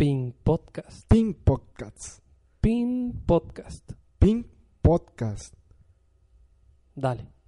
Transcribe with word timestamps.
Ping 0.00 0.32
Podcast. 0.42 1.04
Pink 1.10 1.44
Podcast. 1.44 2.22
Ping 2.62 3.12
Podcast. 3.28 3.82
Pink 4.18 4.46
Podcast. 4.82 5.52
Dale. 6.96 7.39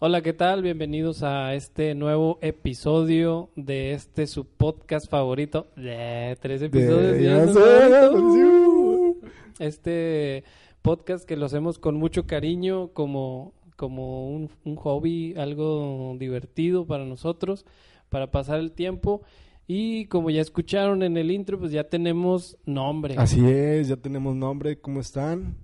Hola, 0.00 0.22
¿qué 0.22 0.32
tal? 0.32 0.62
Bienvenidos 0.62 1.22
a 1.24 1.54
este 1.54 1.94
nuevo 1.96 2.38
episodio 2.40 3.50
de 3.56 3.92
este 3.94 4.26
su 4.28 4.44
podcast 4.46 5.10
favorito. 5.10 5.66
Tres 5.74 6.62
episodios 6.62 7.12
De- 7.14 7.24
ya 7.24 7.46
sé. 7.48 9.14
Este 9.58 10.44
podcast 10.82 11.26
que 11.26 11.36
lo 11.36 11.46
hacemos 11.46 11.80
con 11.80 11.96
mucho 11.96 12.26
cariño, 12.26 12.92
como, 12.92 13.52
como 13.74 14.28
un, 14.30 14.50
un 14.64 14.76
hobby, 14.76 15.34
algo 15.36 16.14
divertido 16.18 16.86
para 16.86 17.04
nosotros, 17.04 17.66
para 18.08 18.30
pasar 18.30 18.60
el 18.60 18.70
tiempo. 18.72 19.22
Y 19.66 20.06
como 20.06 20.30
ya 20.30 20.40
escucharon 20.40 21.02
en 21.02 21.16
el 21.16 21.32
intro, 21.32 21.58
pues 21.58 21.72
ya 21.72 21.84
tenemos 21.84 22.56
nombre. 22.64 23.16
Así 23.18 23.44
es, 23.44 23.88
ya 23.88 23.96
tenemos 23.96 24.36
nombre. 24.36 24.78
¿Cómo 24.80 25.00
están? 25.00 25.56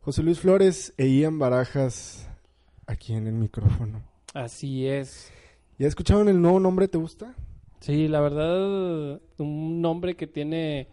José 0.00 0.24
Luis 0.24 0.40
Flores 0.40 0.92
e 0.98 1.06
Ian 1.08 1.38
Barajas 1.38 2.28
aquí 2.88 3.14
en 3.14 3.26
el 3.26 3.34
micrófono. 3.34 4.02
Así 4.34 4.86
es. 4.86 5.30
¿Ya 5.78 5.86
escucharon 5.86 6.28
el 6.28 6.42
nuevo 6.42 6.58
nombre? 6.58 6.88
¿Te 6.88 6.98
gusta? 6.98 7.34
Sí, 7.80 8.08
la 8.08 8.20
verdad, 8.20 9.20
un 9.38 9.80
nombre 9.80 10.16
que 10.16 10.26
tiene, 10.26 10.88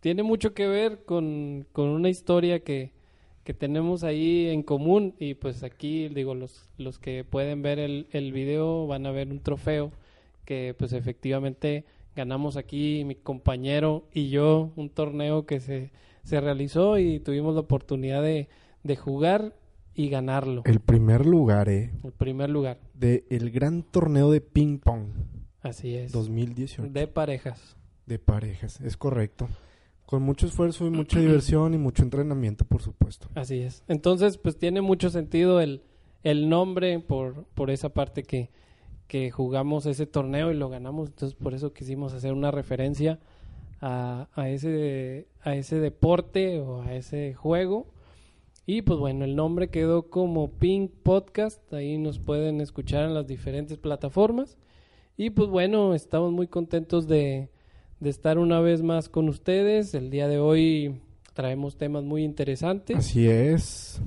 tiene 0.00 0.22
mucho 0.22 0.54
que 0.54 0.66
ver 0.66 1.04
con, 1.04 1.66
con 1.72 1.88
una 1.88 2.08
historia 2.08 2.60
que, 2.60 2.92
que 3.44 3.52
tenemos 3.52 4.02
ahí 4.04 4.46
en 4.46 4.62
común. 4.62 5.14
Y 5.18 5.34
pues 5.34 5.62
aquí, 5.62 6.08
digo, 6.08 6.34
los, 6.34 6.70
los 6.78 6.98
que 6.98 7.24
pueden 7.24 7.60
ver 7.60 7.78
el, 7.78 8.06
el 8.12 8.32
video 8.32 8.86
van 8.86 9.04
a 9.04 9.10
ver 9.10 9.28
un 9.28 9.40
trofeo 9.40 9.92
que 10.46 10.74
pues 10.78 10.92
efectivamente 10.92 11.84
ganamos 12.14 12.56
aquí 12.56 13.04
mi 13.04 13.16
compañero 13.16 14.04
y 14.14 14.30
yo, 14.30 14.70
un 14.76 14.88
torneo 14.88 15.44
que 15.44 15.60
se, 15.60 15.90
se 16.22 16.40
realizó 16.40 16.98
y 16.98 17.20
tuvimos 17.20 17.54
la 17.54 17.60
oportunidad 17.60 18.22
de, 18.22 18.48
de 18.84 18.96
jugar 18.96 19.52
y 19.96 20.10
ganarlo. 20.10 20.62
El 20.66 20.80
primer 20.80 21.26
lugar, 21.26 21.68
¿eh? 21.68 21.90
El 22.04 22.12
primer 22.12 22.50
lugar, 22.50 22.78
De 22.94 23.24
el 23.30 23.50
gran 23.50 23.82
torneo 23.82 24.30
de 24.30 24.40
ping 24.40 24.78
pong 24.78 25.08
así 25.62 25.96
es. 25.96 26.12
2018. 26.12 26.92
De 26.92 27.06
parejas. 27.06 27.76
De 28.06 28.18
parejas, 28.18 28.80
es 28.80 28.96
correcto. 28.96 29.48
Con 30.04 30.22
mucho 30.22 30.46
esfuerzo 30.46 30.86
y 30.86 30.90
mucha 30.90 31.18
diversión 31.20 31.74
y 31.74 31.78
mucho 31.78 32.02
entrenamiento, 32.02 32.64
por 32.64 32.82
supuesto. 32.82 33.28
Así 33.34 33.60
es. 33.60 33.82
Entonces, 33.88 34.38
pues 34.38 34.56
tiene 34.58 34.80
mucho 34.80 35.10
sentido 35.10 35.60
el, 35.60 35.82
el 36.22 36.48
nombre 36.48 37.00
por, 37.00 37.44
por 37.54 37.70
esa 37.70 37.88
parte 37.88 38.22
que, 38.22 38.50
que 39.08 39.30
jugamos 39.30 39.86
ese 39.86 40.06
torneo 40.06 40.52
y 40.52 40.54
lo 40.54 40.68
ganamos. 40.68 41.08
Entonces, 41.08 41.36
por 41.36 41.54
eso 41.54 41.72
quisimos 41.72 42.12
hacer 42.12 42.32
una 42.32 42.50
referencia 42.50 43.18
a, 43.80 44.28
a, 44.34 44.48
ese, 44.50 45.26
a 45.42 45.56
ese 45.56 45.80
deporte 45.80 46.60
o 46.60 46.82
a 46.82 46.94
ese 46.94 47.34
juego. 47.34 47.86
Y 48.66 48.82
pues 48.82 48.98
bueno, 48.98 49.24
el 49.24 49.36
nombre 49.36 49.68
quedó 49.68 50.10
como 50.10 50.50
Pink 50.50 50.90
Podcast. 51.02 51.72
Ahí 51.72 51.98
nos 51.98 52.18
pueden 52.18 52.60
escuchar 52.60 53.04
en 53.04 53.14
las 53.14 53.26
diferentes 53.28 53.78
plataformas. 53.78 54.56
Y 55.16 55.30
pues 55.30 55.48
bueno, 55.48 55.94
estamos 55.94 56.32
muy 56.32 56.48
contentos 56.48 57.06
de, 57.06 57.48
de 58.00 58.10
estar 58.10 58.38
una 58.38 58.60
vez 58.60 58.82
más 58.82 59.08
con 59.08 59.28
ustedes. 59.28 59.94
El 59.94 60.10
día 60.10 60.26
de 60.26 60.38
hoy 60.38 61.00
traemos 61.32 61.76
temas 61.76 62.02
muy 62.02 62.24
interesantes. 62.24 62.96
Así 62.96 63.28
es. 63.28 64.00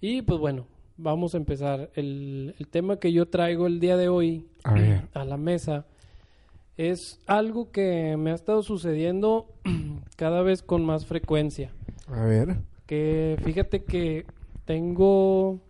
Y 0.00 0.22
pues 0.22 0.40
bueno, 0.40 0.66
vamos 0.96 1.34
a 1.34 1.38
empezar. 1.38 1.90
El, 1.94 2.56
el 2.58 2.66
tema 2.66 2.98
que 2.98 3.12
yo 3.12 3.28
traigo 3.28 3.68
el 3.68 3.78
día 3.78 3.96
de 3.96 4.08
hoy 4.08 4.48
A 4.64 4.74
ver. 4.74 5.02
a 5.14 5.24
la 5.24 5.36
mesa 5.36 5.86
es 6.76 7.20
algo 7.26 7.70
que 7.70 8.16
me 8.18 8.32
ha 8.32 8.34
estado 8.34 8.62
sucediendo 8.64 9.46
cada 10.16 10.42
vez 10.42 10.62
con 10.62 10.84
más 10.84 11.06
frecuencia. 11.06 11.70
A 12.08 12.24
ver. 12.24 12.56
Que 12.90 13.38
fíjate 13.44 13.84
que 13.84 14.26
tengo, 14.64 15.60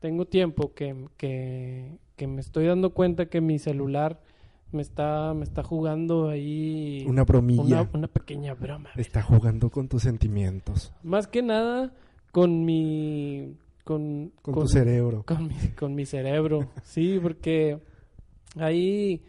tengo 0.00 0.24
tiempo 0.24 0.72
que, 0.72 1.06
que, 1.18 1.98
que 2.16 2.26
me 2.26 2.40
estoy 2.40 2.64
dando 2.64 2.94
cuenta 2.94 3.26
que 3.26 3.42
mi 3.42 3.58
celular 3.58 4.22
me 4.70 4.80
está, 4.80 5.34
me 5.34 5.44
está 5.44 5.62
jugando 5.62 6.30
ahí 6.30 7.04
Una 7.06 7.24
bromilla. 7.24 7.82
una, 7.82 7.90
una 7.92 8.08
pequeña 8.08 8.54
broma. 8.54 8.88
Está 8.96 9.20
jugando 9.20 9.68
con 9.68 9.86
tus 9.88 10.04
sentimientos. 10.04 10.94
Más 11.02 11.26
que 11.26 11.42
nada 11.42 11.92
con 12.30 12.64
mi... 12.64 13.54
Con, 13.84 14.32
Con, 14.40 14.54
tu 14.54 14.66
cerebro. 14.66 15.24
con 15.26 15.48
mi, 15.48 15.54
con 15.78 15.94
mi 15.94 16.06
cerebro, 16.06 16.70
sí, 16.84 17.18
porque 17.22 17.80
hay 18.56 19.20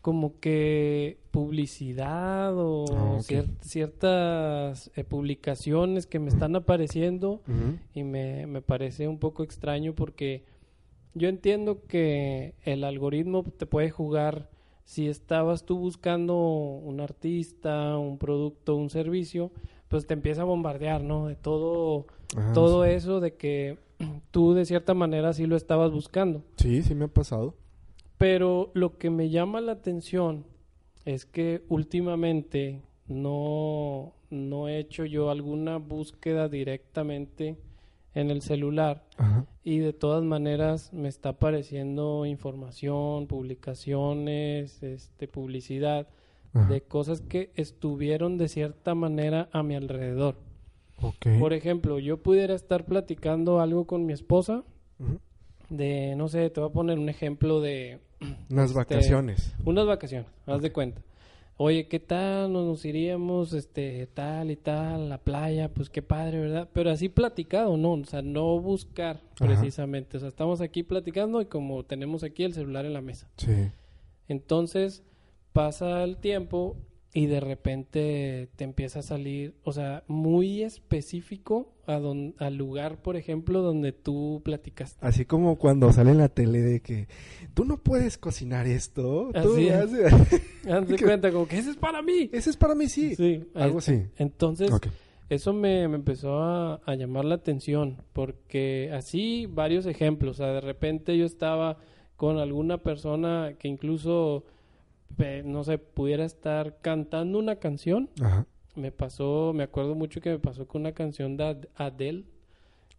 como 0.00 0.40
que 0.40 1.18
publicidad 1.38 2.52
o 2.56 2.84
Ah, 2.92 3.18
cier- 3.20 3.48
ciertas 3.60 4.90
eh, 4.96 5.04
publicaciones 5.04 6.06
que 6.06 6.18
me 6.18 6.28
están 6.30 6.56
apareciendo 6.56 7.40
y 7.94 8.02
me, 8.02 8.46
me 8.46 8.60
parece 8.60 9.06
un 9.06 9.18
poco 9.18 9.42
extraño 9.44 9.94
porque 9.94 10.44
yo 11.14 11.28
entiendo 11.28 11.84
que 11.86 12.54
el 12.64 12.82
algoritmo 12.84 13.44
te 13.44 13.66
puede 13.66 13.90
jugar 13.90 14.50
si 14.84 15.06
estabas 15.08 15.64
tú 15.64 15.78
buscando 15.78 16.34
un 16.36 17.00
artista, 17.00 17.96
un 17.98 18.18
producto, 18.18 18.74
un 18.76 18.90
servicio, 18.90 19.50
pues 19.88 20.06
te 20.06 20.14
empieza 20.14 20.42
a 20.42 20.44
bombardear, 20.44 21.02
¿no? 21.02 21.26
De 21.28 21.36
todo 21.36 22.06
Ah, 22.36 22.50
todo 22.52 22.84
sí. 22.84 22.90
eso 22.90 23.20
de 23.20 23.34
que 23.36 23.78
tú 24.32 24.52
de 24.54 24.64
cierta 24.66 24.92
manera 24.94 25.32
sí 25.32 25.46
lo 25.46 25.56
estabas 25.56 25.92
buscando. 25.92 26.42
Sí, 26.56 26.82
sí 26.82 26.94
me 26.94 27.04
ha 27.06 27.08
pasado. 27.08 27.54
Pero 28.18 28.70
lo 28.74 28.98
que 28.98 29.08
me 29.10 29.30
llama 29.30 29.60
la 29.60 29.72
atención 29.72 30.44
es 31.08 31.24
que 31.24 31.62
últimamente 31.70 32.82
no, 33.06 34.12
no 34.28 34.68
he 34.68 34.78
hecho 34.78 35.06
yo 35.06 35.30
alguna 35.30 35.78
búsqueda 35.78 36.50
directamente 36.50 37.56
en 38.14 38.30
el 38.30 38.42
celular 38.42 39.06
Ajá. 39.16 39.46
y 39.64 39.78
de 39.78 39.94
todas 39.94 40.22
maneras 40.22 40.92
me 40.92 41.08
está 41.08 41.30
apareciendo 41.30 42.26
información, 42.26 43.26
publicaciones, 43.26 44.82
este, 44.82 45.28
publicidad 45.28 46.08
Ajá. 46.52 46.68
de 46.68 46.82
cosas 46.82 47.22
que 47.22 47.52
estuvieron 47.54 48.36
de 48.36 48.48
cierta 48.48 48.94
manera 48.94 49.48
a 49.52 49.62
mi 49.62 49.76
alrededor. 49.76 50.36
Por 51.38 51.54
ejemplo, 51.54 52.00
yo 52.00 52.22
pudiera 52.22 52.54
estar 52.54 52.84
platicando 52.84 53.60
algo 53.60 53.86
con 53.86 54.04
mi 54.04 54.12
esposa 54.12 54.64
de, 55.70 56.14
no 56.16 56.28
sé, 56.28 56.50
te 56.50 56.60
voy 56.60 56.68
a 56.68 56.72
poner 56.72 56.98
un 56.98 57.08
ejemplo 57.08 57.62
de 57.62 57.98
Unas 58.50 58.70
este, 58.70 58.78
vacaciones. 58.78 59.54
unas 59.64 59.86
vacaciones, 59.86 60.30
haz 60.46 60.62
de 60.62 60.72
cuenta. 60.72 61.02
Oye, 61.60 61.88
¿qué 61.88 61.98
tal? 61.98 62.52
Nos, 62.52 62.64
nos 62.66 62.84
iríamos, 62.84 63.52
este, 63.52 64.06
tal 64.06 64.52
y 64.52 64.56
tal, 64.56 65.08
la 65.08 65.18
playa, 65.18 65.74
pues 65.74 65.90
qué 65.90 66.02
padre, 66.02 66.38
¿verdad? 66.38 66.68
Pero 66.72 66.90
así 66.90 67.08
platicado, 67.08 67.76
¿no? 67.76 67.94
O 67.94 68.04
sea, 68.04 68.22
no 68.22 68.60
buscar 68.60 69.16
Ajá. 69.40 69.46
precisamente. 69.46 70.16
O 70.16 70.20
sea, 70.20 70.28
estamos 70.28 70.60
aquí 70.60 70.84
platicando 70.84 71.40
y 71.40 71.46
como 71.46 71.84
tenemos 71.84 72.22
aquí 72.22 72.44
el 72.44 72.54
celular 72.54 72.86
en 72.86 72.92
la 72.92 73.00
mesa. 73.00 73.28
Sí. 73.38 73.70
Entonces 74.28 75.02
pasa 75.52 76.04
el 76.04 76.18
tiempo 76.18 76.76
y 77.14 77.26
de 77.26 77.40
repente 77.40 78.48
te 78.56 78.64
empieza 78.64 78.98
a 78.98 79.02
salir, 79.02 79.54
o 79.64 79.72
sea, 79.72 80.04
muy 80.08 80.62
específico 80.62 81.72
a 81.86 81.98
don- 81.98 82.34
al 82.38 82.56
lugar, 82.56 83.00
por 83.00 83.16
ejemplo, 83.16 83.62
donde 83.62 83.92
tú 83.92 84.42
platicaste. 84.44 84.98
Así 85.04 85.24
como 85.24 85.56
cuando 85.56 85.90
sale 85.92 86.10
en 86.10 86.18
la 86.18 86.28
tele 86.28 86.60
de 86.60 86.80
que 86.80 87.08
tú 87.54 87.64
no 87.64 87.78
puedes 87.78 88.18
cocinar 88.18 88.66
esto. 88.66 89.30
Tú 89.42 89.54
Así 89.54 89.68
es. 89.68 89.74
haces- 89.74 90.42
¿Qué? 90.96 90.96
cuenta, 91.04 91.32
como 91.32 91.48
que 91.48 91.58
ese 91.58 91.70
es 91.70 91.76
para 91.76 92.02
mí. 92.02 92.28
Ese 92.32 92.50
es 92.50 92.56
para 92.56 92.74
mí, 92.74 92.88
sí. 92.88 93.14
Sí, 93.16 93.42
Algo 93.54 93.78
así. 93.78 94.02
Entonces, 94.16 94.70
eso 95.30 95.52
me, 95.54 95.88
me 95.88 95.96
empezó 95.96 96.38
a, 96.42 96.74
a 96.84 96.94
llamar 96.94 97.24
la 97.24 97.36
atención, 97.36 98.02
porque 98.12 98.90
así 98.92 99.46
varios 99.46 99.86
ejemplos, 99.86 100.32
o 100.40 100.42
sea, 100.44 100.52
de 100.52 100.60
repente 100.60 101.16
yo 101.16 101.24
estaba 101.24 101.78
con 102.16 102.38
alguna 102.38 102.78
persona 102.78 103.54
que 103.58 103.68
incluso, 103.68 104.44
no 105.44 105.64
sé, 105.64 105.78
pudiera 105.78 106.24
estar 106.24 106.78
cantando 106.80 107.38
una 107.38 107.56
canción 107.56 108.08
Ajá. 108.20 108.46
Me 108.76 108.92
pasó, 108.92 109.52
me 109.54 109.64
acuerdo 109.64 109.96
mucho 109.96 110.20
que 110.20 110.30
me 110.30 110.38
pasó 110.38 110.68
con 110.68 110.82
una 110.82 110.92
canción 110.92 111.36
de 111.36 111.44
Ad- 111.44 111.66
Adele, 111.74 112.24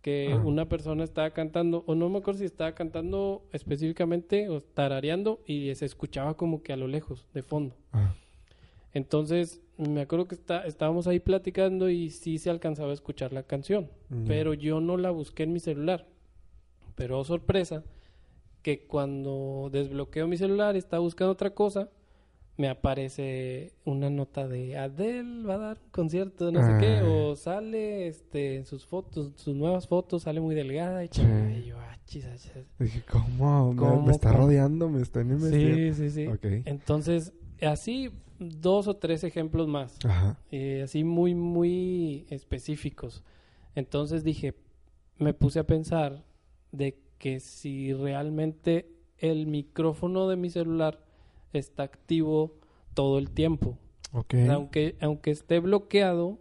que 0.01 0.33
Ajá. 0.33 0.43
una 0.43 0.67
persona 0.67 1.05
estaba 1.05 1.29
cantando, 1.31 1.83
o 1.87 1.95
no 1.95 2.09
me 2.09 2.17
acuerdo 2.19 2.39
si 2.39 2.45
estaba 2.45 2.73
cantando 2.73 3.43
específicamente 3.53 4.49
o 4.49 4.59
tarareando 4.59 5.39
y 5.45 5.73
se 5.75 5.85
escuchaba 5.85 6.35
como 6.35 6.63
que 6.63 6.73
a 6.73 6.77
lo 6.77 6.87
lejos, 6.87 7.27
de 7.33 7.43
fondo. 7.43 7.75
Ajá. 7.93 8.13
Entonces, 8.93 9.61
me 9.77 10.01
acuerdo 10.01 10.27
que 10.27 10.35
está, 10.35 10.65
estábamos 10.65 11.07
ahí 11.07 11.19
platicando 11.19 11.89
y 11.89 12.09
sí 12.09 12.37
se 12.39 12.49
alcanzaba 12.49 12.89
a 12.89 12.93
escuchar 12.93 13.31
la 13.31 13.43
canción, 13.43 13.89
pero 14.27 14.53
yo 14.53 14.81
no 14.81 14.97
la 14.97 15.11
busqué 15.11 15.43
en 15.43 15.53
mi 15.53 15.59
celular. 15.59 16.05
Pero 16.95 17.19
oh, 17.19 17.23
sorpresa, 17.23 17.83
que 18.61 18.85
cuando 18.85 19.69
desbloqueo 19.71 20.27
mi 20.27 20.37
celular 20.37 20.75
y 20.75 20.79
estaba 20.79 21.01
buscando 21.01 21.31
otra 21.31 21.51
cosa, 21.51 21.89
me 22.57 22.67
aparece 22.67 23.71
una 23.85 24.09
nota 24.09 24.47
de 24.49 24.77
Adele 24.77 25.43
va 25.47 25.55
a 25.55 25.57
dar 25.59 25.77
un 25.81 25.89
concierto, 25.91 26.51
no 26.51 26.59
sé 26.65 26.73
qué, 26.79 26.97
Ah. 26.97 27.05
o 27.07 27.35
sale 27.37 28.07
este, 28.07 28.57
en 28.57 28.65
sus 28.65 28.85
fotos, 28.85 29.31
sus 29.37 29.55
nuevas 29.55 29.87
fotos, 29.87 30.23
sale 30.23 30.41
muy 30.41 30.55
delgada 30.55 31.05
y, 31.05 31.07
Sí. 31.09 31.21
y 31.57 31.63
yo, 31.67 31.77
ah, 31.79 31.97
chis, 32.05 32.25
ah, 32.25 32.35
chis. 32.35 32.51
Dije, 32.77 33.01
¿cómo? 33.09 33.71
Me- 33.71 33.77
¿Cómo? 33.77 34.01
Me, 34.07 34.11
está 34.11 34.33
rodeando, 34.33 34.89
me 34.89 35.01
están 35.01 35.29
investigando. 35.31 35.95
Sí, 35.95 36.09
sí, 36.09 36.27
sí. 36.27 36.61
Entonces, 36.65 37.31
así 37.61 38.09
dos 38.39 38.89
o 38.89 38.95
tres 38.97 39.23
ejemplos 39.23 39.69
más, 39.69 39.97
Ajá. 40.03 40.37
eh, 40.51 40.81
así 40.83 41.05
muy, 41.05 41.35
muy 41.35 42.25
específicos. 42.29 43.23
Entonces 43.75 44.25
dije, 44.25 44.53
me 45.17 45.33
puse 45.33 45.59
a 45.59 45.63
pensar 45.65 46.25
de 46.73 46.97
que 47.19 47.39
si 47.39 47.93
realmente 47.93 48.89
el 49.19 49.45
micrófono 49.45 50.27
de 50.27 50.35
mi 50.37 50.49
celular 50.49 50.99
está 51.53 51.83
activo 51.83 52.55
todo 52.93 53.19
el 53.19 53.29
tiempo. 53.29 53.77
Aunque, 54.49 54.95
aunque 55.01 55.29
esté 55.31 55.59
bloqueado, 55.59 56.39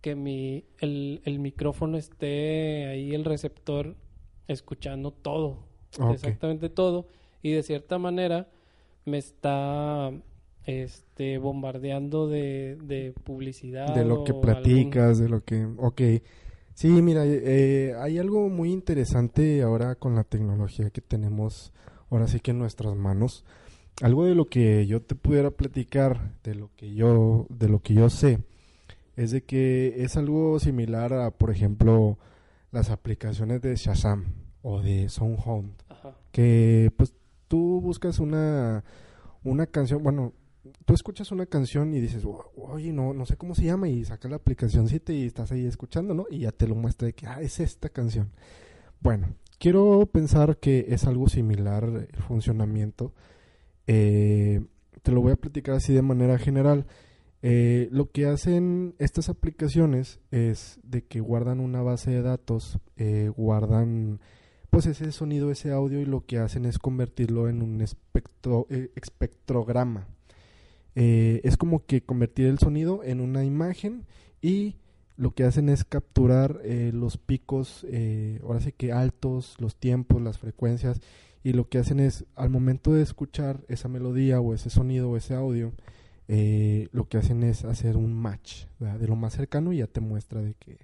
que 0.00 0.16
mi, 0.16 0.64
el, 0.80 1.20
el 1.24 1.38
micrófono 1.38 1.96
esté 1.96 2.86
ahí, 2.86 3.14
el 3.14 3.24
receptor, 3.24 3.94
escuchando 4.48 5.12
todo, 5.12 5.58
exactamente 6.12 6.68
todo, 6.68 7.06
y 7.42 7.52
de 7.52 7.62
cierta 7.62 7.98
manera 7.98 8.48
me 9.04 9.18
está 9.18 10.10
este, 10.64 11.38
bombardeando 11.38 12.26
de, 12.28 12.76
de 12.82 13.12
publicidad. 13.24 13.94
De 13.94 14.04
lo 14.04 14.24
que 14.24 14.32
algún- 14.32 14.42
platicas, 14.42 15.18
de 15.18 15.28
lo 15.28 15.44
que... 15.44 15.66
Ok. 15.78 16.02
Sí, 16.78 17.02
mira, 17.02 17.24
eh, 17.26 17.96
hay 17.98 18.18
algo 18.18 18.48
muy 18.48 18.70
interesante 18.70 19.62
ahora 19.62 19.96
con 19.96 20.14
la 20.14 20.22
tecnología 20.22 20.90
que 20.90 21.00
tenemos 21.00 21.72
ahora 22.08 22.28
sí 22.28 22.38
que 22.38 22.52
en 22.52 22.60
nuestras 22.60 22.94
manos. 22.94 23.44
Algo 24.00 24.26
de 24.26 24.36
lo 24.36 24.44
que 24.44 24.86
yo 24.86 25.02
te 25.02 25.16
pudiera 25.16 25.50
platicar, 25.50 26.36
de 26.44 26.54
lo 26.54 26.70
que 26.76 26.94
yo, 26.94 27.48
de 27.48 27.68
lo 27.68 27.80
que 27.80 27.94
yo 27.94 28.08
sé, 28.10 28.44
es 29.16 29.32
de 29.32 29.42
que 29.42 30.04
es 30.04 30.16
algo 30.16 30.60
similar 30.60 31.12
a, 31.14 31.32
por 31.32 31.50
ejemplo, 31.50 32.16
las 32.70 32.90
aplicaciones 32.90 33.60
de 33.60 33.74
Shazam 33.74 34.26
o 34.62 34.80
de 34.80 35.08
SoundHound 35.08 35.72
Ajá. 35.88 36.14
que 36.30 36.92
pues 36.96 37.12
tú 37.48 37.80
buscas 37.80 38.20
una 38.20 38.84
una 39.42 39.66
canción, 39.66 40.00
bueno, 40.00 40.32
tú 40.84 40.94
escuchas 40.94 41.30
una 41.32 41.46
canción 41.46 41.94
y 41.94 42.00
dices, 42.00 42.24
"O- 42.24 42.52
oye, 42.56 42.92
no, 42.92 43.12
no 43.14 43.26
sé 43.26 43.36
cómo 43.36 43.54
se 43.54 43.64
llama, 43.64 43.88
y 43.88 44.04
sacas 44.04 44.30
la 44.30 44.36
aplicación 44.36 44.86
y 45.08 45.26
estás 45.26 45.52
ahí 45.52 45.66
escuchando, 45.66 46.14
¿no? 46.14 46.26
Y 46.30 46.40
ya 46.40 46.52
te 46.52 46.66
lo 46.66 46.74
muestra 46.74 47.06
de 47.06 47.12
que, 47.14 47.26
ah, 47.26 47.40
es 47.40 47.60
esta 47.60 47.88
canción. 47.88 48.30
Bueno, 49.00 49.28
quiero 49.58 50.06
pensar 50.12 50.58
que 50.58 50.86
es 50.88 51.04
algo 51.04 51.28
similar 51.28 51.84
el 51.84 52.22
funcionamiento. 52.22 53.12
Eh, 53.86 54.60
te 55.02 55.12
lo 55.12 55.20
voy 55.20 55.32
a 55.32 55.36
platicar 55.36 55.76
así 55.76 55.92
de 55.94 56.02
manera 56.02 56.38
general. 56.38 56.86
Eh, 57.42 57.88
lo 57.92 58.10
que 58.10 58.26
hacen 58.26 58.94
estas 58.98 59.28
aplicaciones 59.28 60.18
es 60.32 60.80
de 60.82 61.04
que 61.04 61.20
guardan 61.20 61.60
una 61.60 61.82
base 61.82 62.10
de 62.10 62.22
datos, 62.22 62.78
eh, 62.96 63.30
guardan 63.36 64.20
pues 64.70 64.84
ese 64.86 65.12
sonido, 65.12 65.50
ese 65.50 65.70
audio 65.70 66.00
y 66.00 66.04
lo 66.04 66.26
que 66.26 66.38
hacen 66.38 66.66
es 66.66 66.78
convertirlo 66.78 67.48
en 67.48 67.62
un 67.62 67.80
espectro, 67.80 68.66
eh, 68.68 68.90
espectrograma. 68.96 70.08
Eh, 71.00 71.40
es 71.44 71.56
como 71.56 71.86
que 71.86 72.00
convertir 72.02 72.46
el 72.46 72.58
sonido 72.58 73.04
en 73.04 73.20
una 73.20 73.44
imagen 73.44 74.04
y 74.42 74.74
lo 75.16 75.32
que 75.32 75.44
hacen 75.44 75.68
es 75.68 75.84
capturar 75.84 76.60
eh, 76.64 76.90
los 76.92 77.18
picos, 77.18 77.86
eh, 77.88 78.40
ahora 78.42 78.58
sí 78.60 78.72
que 78.76 78.90
altos, 78.90 79.54
los 79.60 79.76
tiempos, 79.76 80.20
las 80.20 80.38
frecuencias 80.38 81.00
y 81.44 81.52
lo 81.52 81.68
que 81.68 81.78
hacen 81.78 82.00
es 82.00 82.24
al 82.34 82.50
momento 82.50 82.92
de 82.92 83.02
escuchar 83.02 83.60
esa 83.68 83.86
melodía 83.88 84.40
o 84.40 84.54
ese 84.54 84.70
sonido 84.70 85.10
o 85.10 85.16
ese 85.16 85.34
audio, 85.34 85.72
eh, 86.26 86.88
lo 86.90 87.08
que 87.08 87.18
hacen 87.18 87.44
es 87.44 87.64
hacer 87.64 87.96
un 87.96 88.12
match 88.12 88.64
¿verdad? 88.80 88.98
de 88.98 89.06
lo 89.06 89.14
más 89.14 89.34
cercano 89.34 89.72
y 89.72 89.76
ya 89.78 89.86
te 89.86 90.00
muestra 90.00 90.42
de 90.42 90.54
que 90.54 90.78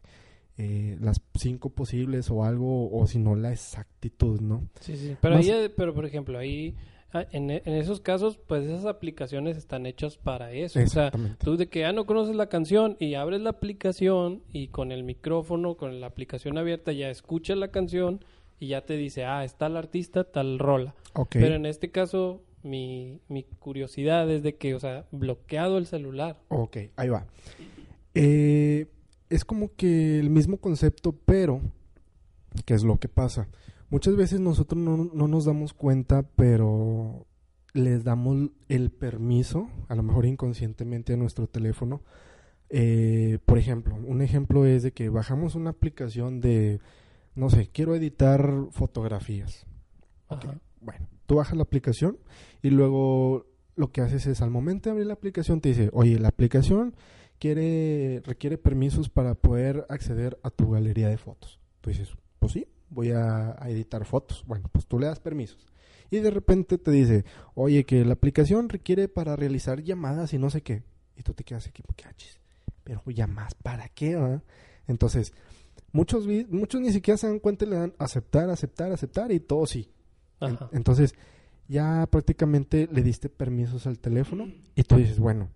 las 1.01 1.21
cinco 1.35 1.71
posibles 1.71 2.31
o 2.31 2.45
algo, 2.45 2.89
o 2.97 3.09
si 3.09 3.19
no 3.19 3.35
la 3.35 3.51
exactitud, 3.51 4.41
¿no? 4.41 4.63
Sí, 4.79 4.97
sí. 4.97 5.17
Pero, 5.21 5.35
Más- 5.35 5.49
ahí, 5.49 5.69
pero 5.77 5.93
por 5.93 6.07
ejemplo, 6.07 6.39
ahí, 6.39 6.77
ah, 6.77 6.94
en, 7.33 7.51
e- 7.51 7.63
en 7.65 7.75
esos 7.75 8.01
casos, 8.01 8.39
pues 8.47 8.65
esas 8.65 8.87
aplicaciones 8.87 9.57
están 9.57 9.87
hechas 9.87 10.17
para 10.19 10.53
eso. 10.53 10.81
O 10.81 10.87
sea, 10.87 11.11
tú 11.43 11.57
de 11.57 11.69
que 11.69 11.81
ya 11.81 11.93
no 11.93 12.07
conoces 12.07 12.35
la 12.37 12.49
canción 12.49 12.97
y 12.99 13.15
abres 13.15 13.41
la 13.41 13.51
aplicación 13.51 14.43
y 14.53 14.69
con 14.69 14.93
el 14.93 15.05
micrófono, 15.05 15.77
con 15.77 16.01
la 16.01 16.07
aplicación 16.07 16.59
abierta, 16.59 16.93
ya 16.93 17.11
escuchas 17.11 17.57
la 17.57 17.69
canción 17.69 18.25
y 18.61 18.69
ya 18.69 18.85
te 18.85 18.97
dice, 18.97 19.25
ah, 19.25 19.45
está 19.45 19.67
el 19.67 19.77
artista, 19.77 20.25
tal 20.25 20.59
rola. 20.59 20.95
Ok. 21.15 21.31
Pero 21.33 21.55
en 21.55 21.67
este 21.67 21.91
caso, 21.91 22.43
mi, 22.63 23.21
mi 23.29 23.43
curiosidad 23.45 24.31
es 24.31 24.43
de 24.43 24.57
que, 24.57 24.75
o 24.75 24.81
sea, 24.81 25.05
bloqueado 25.11 25.79
el 25.79 25.87
celular. 25.87 26.41
Ok, 26.49 26.77
ahí 26.97 27.09
va. 27.09 27.27
Eh, 28.15 28.87
es 29.29 29.45
como 29.45 29.71
que 29.77 30.19
el 30.19 30.31
mismo 30.31 30.59
concepto, 30.59 31.13
pero, 31.25 31.61
¿qué 32.65 32.75
es 32.75 32.85
lo 32.85 32.99
que 32.99 33.09
pasa? 33.09 33.49
Muchas 33.95 34.17
veces 34.17 34.41
nosotros 34.41 34.83
no, 34.83 35.09
no 35.15 35.29
nos 35.29 35.45
damos 35.45 35.73
cuenta, 35.73 36.25
pero 36.35 37.29
les 37.75 38.03
damos 38.03 38.51
el 38.69 38.91
permiso, 38.91 39.71
a 39.87 39.95
lo 39.95 40.03
mejor 40.03 40.27
inconscientemente 40.27 41.13
a 41.13 41.17
nuestro 41.17 41.47
teléfono. 41.47 42.03
Eh, 42.71 43.39
por 43.47 43.57
ejemplo, 43.57 43.95
un 43.95 44.21
ejemplo 44.21 44.67
es 44.67 44.83
de 44.83 44.91
que 44.91 45.11
bajamos 45.11 45.55
una 45.55 45.71
aplicación 45.71 46.41
de, 46.41 46.81
no 47.37 47.51
sé, 47.51 47.69
quiero 47.69 47.95
editar 47.95 48.67
fotografías. 48.73 49.65
Bueno, 50.81 51.07
tú 51.27 51.37
bajas 51.37 51.57
la 51.57 51.63
aplicación 51.63 52.19
y 52.63 52.71
luego 52.71 53.47
lo 53.77 53.93
que 53.93 54.01
haces 54.01 54.27
es 54.27 54.43
al 54.43 54.51
momento 54.51 54.89
de 54.89 54.95
abrir 54.95 55.07
la 55.07 55.15
aplicación 55.15 55.61
te 55.61 55.69
dice, 55.69 55.91
oye, 55.93 56.19
la 56.19 56.31
aplicación 56.31 56.97
quiere, 57.39 58.23
requiere 58.25 58.59
permisos 58.59 59.09
para 59.09 59.37
poder 59.37 59.87
acceder 59.89 60.37
a 60.43 60.51
tu 60.51 60.73
galería 60.73 61.09
de 61.09 61.17
fotos. 61.17 61.61
Tú 61.81 61.91
dices, 61.91 62.09
pues 62.41 62.51
sí, 62.51 62.67
voy 62.95 63.11
a, 63.11 63.63
a 63.63 63.69
editar 63.69 64.05
fotos. 64.05 64.45
Bueno, 64.47 64.69
pues 64.73 64.87
tú 64.87 64.99
le 64.99 65.07
das 65.07 65.21
permisos. 65.21 65.67
Y 66.11 66.19
de 66.19 66.31
repente 66.31 66.79
te 66.79 66.91
dice, 66.91 67.25
oye, 67.55 67.85
que 67.85 68.05
la 68.05 68.13
aplicación 68.13 68.69
requiere 68.69 69.09
para 69.09 69.37
realizar 69.37 69.83
llamadas 69.83 70.33
y 70.33 70.39
no 70.39 70.49
sé 70.51 70.63
qué. 70.63 70.83
Y 71.17 71.23
tú 71.23 71.35
te 71.35 71.45
quedas 71.45 71.67
aquí, 71.67 71.83
¿qué 71.97 72.05
hachis? 72.07 72.41
Pero 72.85 73.03
llamadas, 73.07 73.55
¿para 73.55 73.89
qué? 73.89 74.17
va?". 74.17 74.43
Entonces, 74.87 75.33
muchos, 75.93 76.27
muchos 76.51 76.81
ni 76.81 76.93
siquiera 76.93 77.19
se 77.19 77.27
dan 77.27 77.39
cuenta 77.39 77.65
y 77.65 77.69
le 77.69 77.77
dan 77.77 77.95
aceptar, 77.99 78.51
aceptar, 78.51 78.93
aceptar 78.93 79.33
y 79.33 79.41
todo 79.41 79.67
sí. 79.67 79.91
Ajá. 80.41 80.69
Entonces, 80.73 81.15
ya 81.69 82.07
prácticamente 82.11 82.89
le 82.93 83.03
diste 83.03 83.29
permisos 83.29 83.87
al 83.87 83.99
teléfono 83.99 84.49
y 84.75 84.83
tú 84.83 84.97
dices, 84.97 85.19
bueno, 85.19 85.49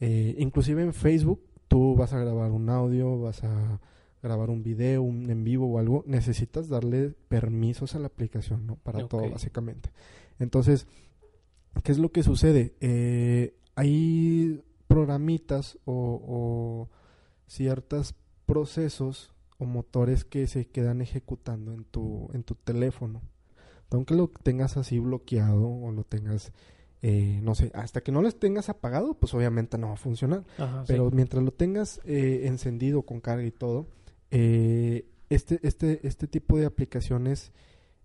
eh, 0.00 0.34
inclusive 0.38 0.82
en 0.82 0.94
Facebook 0.94 1.42
tú 1.68 1.94
vas 1.94 2.12
a 2.12 2.18
grabar 2.18 2.50
un 2.50 2.68
audio, 2.70 3.20
vas 3.20 3.44
a 3.44 3.80
grabar 4.24 4.50
un 4.50 4.62
video, 4.62 5.02
un 5.02 5.30
en 5.30 5.44
vivo 5.44 5.66
o 5.66 5.78
algo, 5.78 6.02
necesitas 6.06 6.68
darle 6.68 7.14
permisos 7.28 7.94
a 7.94 7.98
la 7.98 8.06
aplicación, 8.06 8.66
¿no? 8.66 8.76
Para 8.76 9.06
todo, 9.06 9.30
básicamente. 9.30 9.90
Entonces, 10.38 10.86
¿qué 11.82 11.92
es 11.92 11.98
lo 11.98 12.10
que 12.10 12.22
sucede? 12.22 12.74
Eh, 12.80 13.54
hay 13.76 14.62
programitas 14.88 15.78
o, 15.84 16.20
o 16.26 16.88
ciertos 17.46 18.14
procesos 18.46 19.32
o 19.58 19.64
motores 19.64 20.24
que 20.24 20.46
se 20.46 20.66
quedan 20.66 21.00
ejecutando 21.00 21.72
en 21.72 21.84
tu, 21.84 22.28
en 22.32 22.42
tu 22.42 22.54
teléfono. 22.54 23.22
Aunque 23.90 24.14
lo 24.14 24.28
tengas 24.28 24.76
así 24.76 24.98
bloqueado 24.98 25.68
o 25.68 25.92
lo 25.92 26.04
tengas, 26.04 26.52
eh, 27.02 27.40
no 27.42 27.54
sé, 27.54 27.70
hasta 27.74 28.02
que 28.02 28.10
no 28.10 28.22
lo 28.22 28.32
tengas 28.32 28.68
apagado, 28.68 29.14
pues 29.14 29.34
obviamente 29.34 29.78
no 29.78 29.88
va 29.88 29.94
a 29.94 29.98
funcionar. 29.98 30.44
Ajá, 30.58 30.80
sí. 30.80 30.92
Pero 30.92 31.10
mientras 31.10 31.44
lo 31.44 31.52
tengas 31.52 32.00
eh, 32.04 32.42
encendido 32.44 33.02
con 33.02 33.20
carga 33.20 33.44
y 33.44 33.52
todo, 33.52 33.86
eh, 34.36 35.06
este, 35.30 35.60
este, 35.62 36.04
este 36.04 36.26
tipo 36.26 36.58
de 36.58 36.66
aplicaciones 36.66 37.52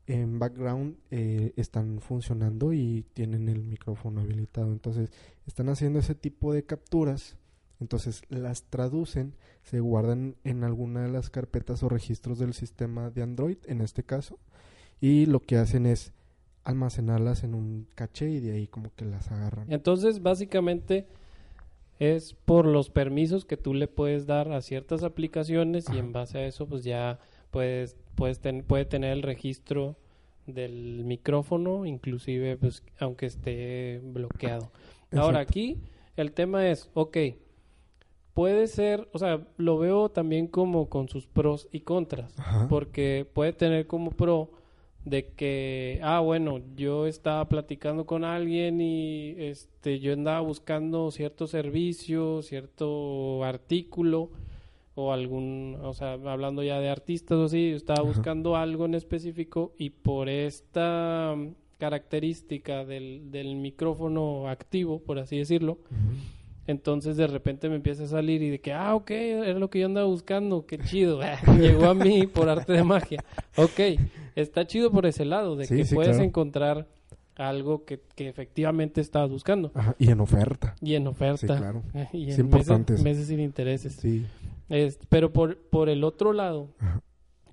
en 0.05 0.37
background 0.37 0.97
eh, 1.09 1.53
están 1.55 2.01
funcionando 2.01 2.71
y 2.71 3.03
tienen 3.13 3.49
el 3.49 3.63
micrófono 3.63 4.21
habilitado. 4.21 4.71
Entonces, 4.71 5.11
están 5.47 5.69
haciendo 5.69 5.97
ese 5.97 6.13
tipo 6.13 6.53
de 6.53 6.63
capturas. 6.63 7.35
Entonces, 7.79 8.21
las 8.29 8.63
traducen, 8.63 9.33
se 9.63 9.79
guardan 9.79 10.35
en 10.43 10.63
alguna 10.63 11.01
de 11.01 11.09
las 11.09 11.31
carpetas 11.31 11.81
o 11.81 11.89
registros 11.89 12.37
del 12.37 12.53
sistema 12.53 13.09
de 13.09 13.23
Android, 13.23 13.57
en 13.65 13.81
este 13.81 14.03
caso. 14.03 14.37
Y 15.01 15.25
lo 15.25 15.39
que 15.39 15.57
hacen 15.57 15.87
es 15.87 16.13
almacenarlas 16.63 17.43
en 17.43 17.55
un 17.55 17.87
caché 17.95 18.29
y 18.29 18.39
de 18.39 18.51
ahí 18.51 18.67
como 18.67 18.93
que 18.95 19.05
las 19.05 19.31
agarran. 19.31 19.71
Entonces, 19.71 20.21
básicamente 20.21 21.07
es 21.99 22.33
por 22.33 22.65
los 22.65 22.89
permisos 22.89 23.45
que 23.45 23.57
tú 23.57 23.73
le 23.73 23.87
puedes 23.87 24.25
dar 24.25 24.51
a 24.51 24.61
ciertas 24.61 25.03
aplicaciones 25.03 25.85
y 25.93 25.97
en 25.97 26.13
base 26.13 26.37
a 26.39 26.45
eso, 26.45 26.65
pues 26.67 26.83
ya 26.83 27.19
puedes, 27.51 27.97
puedes 28.15 28.39
ten- 28.39 28.63
puede 28.63 28.85
tener 28.85 29.11
el 29.11 29.21
registro 29.21 29.97
del 30.47 31.03
micrófono, 31.05 31.85
inclusive, 31.85 32.57
pues, 32.57 32.83
aunque 32.99 33.25
esté 33.27 33.99
bloqueado. 34.03 34.71
Ahora, 35.11 35.39
aquí 35.39 35.77
el 36.15 36.31
tema 36.31 36.67
es, 36.69 36.89
ok, 36.93 37.17
puede 38.33 38.67
ser, 38.67 39.07
o 39.13 39.19
sea, 39.19 39.45
lo 39.57 39.77
veo 39.77 40.09
también 40.09 40.47
como 40.47 40.87
con 40.89 41.09
sus 41.09 41.27
pros 41.27 41.67
y 41.71 41.81
contras, 41.81 42.33
Ajá. 42.39 42.67
porque 42.69 43.27
puede 43.33 43.53
tener 43.53 43.87
como 43.87 44.11
pro 44.11 44.51
de 45.09 45.31
que, 45.33 45.99
ah, 46.03 46.19
bueno, 46.19 46.61
yo 46.75 47.07
estaba 47.07 47.47
platicando 47.49 48.05
con 48.05 48.23
alguien 48.23 48.79
y 48.81 49.35
este, 49.37 49.99
yo 49.99 50.13
andaba 50.13 50.41
buscando 50.41 51.11
cierto 51.11 51.47
servicio, 51.47 52.41
cierto 52.41 53.43
artículo 53.43 54.29
o 54.95 55.13
algún, 55.13 55.77
o 55.81 55.93
sea, 55.93 56.13
hablando 56.13 56.61
ya 56.61 56.79
de 56.79 56.89
artistas 56.89 57.37
o 57.37 57.45
así, 57.45 57.71
yo 57.71 57.75
estaba 57.75 58.01
buscando 58.01 58.55
algo 58.55 58.85
en 58.85 58.95
específico 58.95 59.73
y 59.77 59.91
por 59.91 60.29
esta 60.29 61.35
característica 61.77 62.83
del, 62.85 63.31
del 63.31 63.55
micrófono 63.55 64.49
activo, 64.49 64.99
por 64.99 65.17
así 65.17 65.37
decirlo, 65.37 65.79
entonces 66.69 67.17
de 67.17 67.25
repente 67.25 67.67
me 67.67 67.77
empieza 67.77 68.03
a 68.03 68.07
salir 68.07 68.43
y 68.43 68.49
de 68.51 68.61
que, 68.61 68.73
ah, 68.73 68.93
ok, 68.93 69.09
era 69.09 69.57
lo 69.57 69.71
que 69.71 69.79
yo 69.79 69.87
andaba 69.87 70.05
buscando, 70.05 70.67
qué 70.67 70.77
chido. 70.77 71.19
Llegó 71.59 71.85
a 71.85 71.95
mí 71.95 72.27
por 72.27 72.47
arte 72.47 72.73
de 72.73 72.83
magia. 72.83 73.23
Ok, 73.55 73.79
está 74.41 74.65
chido 74.67 74.91
por 74.91 75.05
ese 75.05 75.25
lado, 75.25 75.55
de 75.55 75.67
que 75.67 75.85
puedes 75.93 76.19
encontrar 76.19 76.87
algo 77.35 77.85
que, 77.85 78.01
que, 78.15 78.27
efectivamente 78.27 78.99
estabas 79.01 79.29
buscando. 79.29 79.71
Ajá, 79.73 79.95
y 79.97 80.11
en 80.11 80.19
oferta. 80.19 80.75
Y 80.81 80.95
en 80.95 81.07
oferta. 81.07 81.37
Sí, 81.39 81.47
claro. 81.47 81.83
Y 82.13 82.31
en 82.31 82.49
meses, 82.49 83.03
meses, 83.03 83.27
sin 83.27 83.39
intereses. 83.39 83.93
Sí. 83.93 84.25
pero 85.07 85.31
por, 85.31 85.57
por 85.57 85.89
el 85.89 86.03
otro 86.03 86.33
lado, 86.33 86.69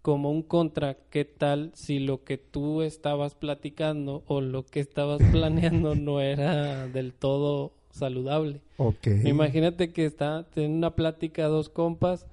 como 0.03 0.31
un 0.31 0.43
contra, 0.43 0.97
¿qué 1.11 1.25
tal 1.25 1.71
si 1.75 2.01
lo 2.01 2.25
que 2.25 2.37
tú 2.39 2.83
estabas 2.83 3.35
platicando 3.35 4.25
o 4.27 4.41
lo 4.41 4.65
que 4.67 4.81
estabas 4.81 5.21
planeando 5.33 5.95
no 5.95 6.21
era 6.21 6.89
del 6.89 7.13
todo 7.13 7.73
saludable. 7.97 8.61
Ok. 8.77 9.07
Imagínate 9.25 9.93
que 9.93 10.05
está 10.05 10.47
en 10.55 10.73
una 10.73 10.95
plática 10.95 11.47
dos 11.47 11.69
compas 11.69 12.27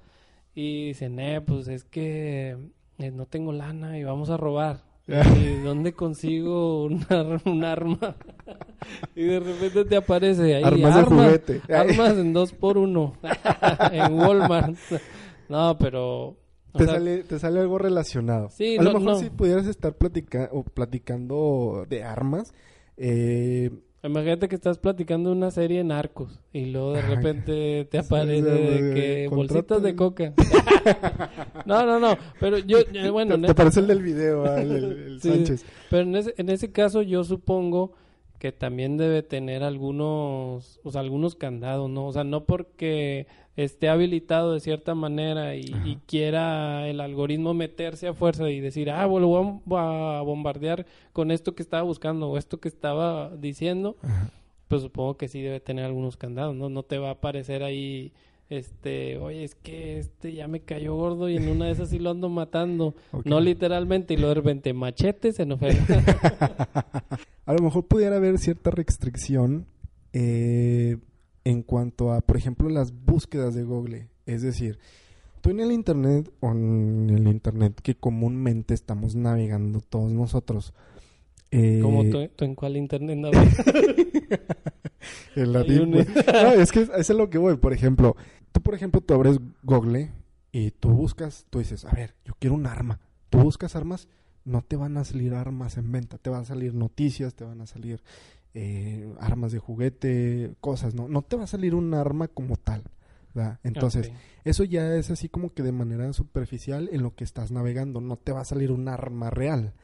y 0.54 0.88
dicen, 0.88 1.18
eh, 1.18 1.40
pues 1.40 1.68
es 1.68 1.84
que 1.84 2.56
eh, 2.98 3.10
no 3.10 3.26
tengo 3.26 3.52
lana 3.52 3.98
y 3.98 4.04
vamos 4.04 4.30
a 4.30 4.36
robar. 4.36 4.82
¿Y 5.06 5.60
dónde 5.62 5.92
consigo 5.92 6.84
un 6.84 7.64
arma? 7.64 8.16
y 9.14 9.24
de 9.24 9.40
repente 9.40 9.84
te 9.84 9.96
aparece 9.96 10.54
ahí 10.54 10.64
armas, 10.64 10.96
armas, 10.96 11.40
armas 11.68 12.18
en 12.18 12.32
dos 12.32 12.52
por 12.52 12.78
uno 12.78 13.14
en 13.92 14.14
Walmart. 14.14 14.76
no, 15.48 15.76
pero 15.78 16.38
te, 16.76 16.86
sale, 16.86 17.22
te 17.22 17.38
sale 17.38 17.60
algo 17.60 17.78
relacionado. 17.78 18.48
Sí, 18.50 18.76
a 18.78 18.82
lo 18.82 18.98
mejor 18.98 19.16
si 19.16 19.30
pudieras 19.30 19.66
estar 19.66 19.94
platica 19.94 20.48
o 20.52 20.64
platicando 20.64 21.86
de 21.88 22.02
armas, 22.02 22.52
eh, 22.96 23.70
Imagínate 24.04 24.48
que 24.48 24.54
estás 24.54 24.76
platicando 24.76 25.32
una 25.32 25.50
serie 25.50 25.80
en 25.80 25.90
arcos 25.90 26.38
y 26.52 26.66
luego 26.66 26.92
de 26.92 27.00
repente 27.00 27.84
te 27.90 27.98
aparece 27.98 28.42
de 28.42 28.94
que 28.94 29.28
bolsitas 29.28 29.82
de 29.82 29.96
coca. 29.96 30.34
no, 31.64 31.86
no, 31.86 31.98
no, 31.98 32.18
pero 32.38 32.58
yo, 32.58 32.80
eh, 32.92 33.08
bueno... 33.08 33.40
Te, 33.40 33.54
parece 33.54 33.80
el 33.80 33.86
del 33.86 34.02
video, 34.02 34.44
ah, 34.44 34.60
el, 34.60 35.18
Sánchez. 35.22 35.64
Pero 35.88 36.02
en 36.02 36.16
ese, 36.16 36.34
en 36.36 36.50
ese 36.50 36.70
caso 36.70 37.00
yo 37.00 37.24
supongo 37.24 37.92
que 38.38 38.52
también 38.52 38.98
debe 38.98 39.22
tener 39.22 39.62
algunos, 39.62 40.80
o 40.84 40.92
sea, 40.92 41.00
algunos 41.00 41.34
candados, 41.34 41.88
¿no? 41.88 42.06
O 42.06 42.12
sea, 42.12 42.24
no 42.24 42.44
porque 42.44 43.26
esté 43.56 43.88
habilitado 43.88 44.52
de 44.52 44.60
cierta 44.60 44.94
manera 44.94 45.54
y, 45.56 45.98
quiera 46.06 46.88
el 46.88 47.00
algoritmo 47.00 47.54
meterse 47.54 48.08
a 48.08 48.14
fuerza 48.14 48.50
y 48.50 48.60
decir, 48.60 48.90
ah, 48.90 49.06
bueno, 49.06 49.28
voy 49.64 49.78
a 49.78 50.20
bombardear 50.22 50.86
con 51.12 51.30
esto 51.30 51.54
que 51.54 51.62
estaba 51.62 51.82
buscando 51.82 52.28
o 52.28 52.38
esto 52.38 52.58
que 52.58 52.68
estaba 52.68 53.34
diciendo, 53.36 53.96
pues 54.68 54.82
supongo 54.82 55.16
que 55.16 55.28
sí 55.28 55.40
debe 55.40 55.60
tener 55.60 55.84
algunos 55.84 56.16
candados, 56.16 56.54
¿no? 56.54 56.68
No 56.68 56.82
te 56.82 56.98
va 56.98 57.08
a 57.08 57.12
aparecer 57.12 57.62
ahí, 57.62 58.12
este, 58.50 59.18
oye, 59.18 59.44
es 59.44 59.54
que 59.54 59.98
este 59.98 60.32
ya 60.32 60.48
me 60.48 60.60
cayó 60.60 60.96
gordo 60.96 61.28
y 61.28 61.36
en 61.36 61.48
una 61.48 61.66
de 61.66 61.72
esas 61.72 61.90
sí 61.90 61.98
lo 61.98 62.10
ando 62.10 62.28
matando. 62.28 62.94
No 63.24 63.40
literalmente, 63.40 64.14
y 64.14 64.16
lo 64.16 64.28
de 64.28 64.34
repente 64.34 64.72
machete 64.72 65.32
se 65.32 65.46
nos 65.46 65.60
A 65.62 67.52
lo 67.52 67.62
mejor 67.62 67.86
pudiera 67.86 68.16
haber 68.16 68.38
cierta 68.38 68.70
restricción, 68.70 69.66
eh 70.12 70.96
en 71.44 71.62
cuanto 71.62 72.12
a, 72.12 72.20
por 72.20 72.36
ejemplo, 72.36 72.68
las 72.68 72.92
búsquedas 72.92 73.54
de 73.54 73.64
Google. 73.64 74.08
Es 74.26 74.42
decir, 74.42 74.78
tú 75.40 75.50
en 75.50 75.60
el 75.60 75.72
Internet 75.72 76.30
o 76.40 76.50
en 76.50 77.10
el 77.10 77.28
Internet 77.28 77.78
que 77.82 77.94
comúnmente 77.94 78.74
estamos 78.74 79.14
navegando 79.14 79.80
todos 79.80 80.10
nosotros. 80.10 80.72
Eh, 81.50 81.80
¿Cómo 81.82 82.04
tú, 82.04 82.44
en 82.44 82.54
cuál 82.54 82.76
Internet 82.76 83.18
navegas? 83.18 83.58
en 85.36 85.52
la 85.52 85.62
no, 85.62 86.52
es 86.52 86.72
que 86.72 86.80
eso 86.80 86.92
es 86.94 87.10
lo 87.10 87.30
que 87.30 87.38
voy. 87.38 87.56
Por 87.56 87.72
ejemplo, 87.72 88.16
tú, 88.52 88.60
por 88.62 88.74
ejemplo, 88.74 89.00
tú 89.00 89.14
abres 89.14 89.38
Google 89.62 90.10
y 90.50 90.70
tú 90.72 90.90
buscas, 90.90 91.46
tú 91.50 91.58
dices, 91.58 91.84
a 91.84 91.92
ver, 91.92 92.14
yo 92.24 92.34
quiero 92.38 92.54
un 92.54 92.66
arma. 92.66 93.00
Tú 93.28 93.38
buscas 93.38 93.76
armas, 93.76 94.08
no 94.44 94.62
te 94.62 94.76
van 94.76 94.96
a 94.96 95.04
salir 95.04 95.34
armas 95.34 95.76
en 95.76 95.92
venta, 95.92 96.18
te 96.18 96.30
van 96.30 96.42
a 96.42 96.46
salir 96.46 96.74
noticias, 96.74 97.34
te 97.34 97.44
van 97.44 97.60
a 97.60 97.66
salir 97.66 98.02
eh, 98.54 99.12
armas 99.20 99.52
de 99.52 99.58
juguete, 99.58 100.54
cosas, 100.60 100.94
¿no? 100.94 101.08
No 101.08 101.22
te 101.22 101.36
va 101.36 101.44
a 101.44 101.48
salir 101.48 101.74
un 101.74 101.92
arma 101.92 102.28
como 102.28 102.56
tal. 102.56 102.84
¿verdad? 103.34 103.58
Entonces, 103.64 104.12
eso 104.44 104.62
ya 104.62 104.94
es 104.94 105.10
así 105.10 105.28
como 105.28 105.52
que 105.52 105.64
de 105.64 105.72
manera 105.72 106.12
superficial 106.12 106.88
en 106.92 107.02
lo 107.02 107.16
que 107.16 107.24
estás 107.24 107.50
navegando, 107.50 108.00
no 108.00 108.16
te 108.16 108.30
va 108.30 108.42
a 108.42 108.44
salir 108.44 108.70
un 108.70 108.88
arma 108.88 109.30
real. 109.30 109.74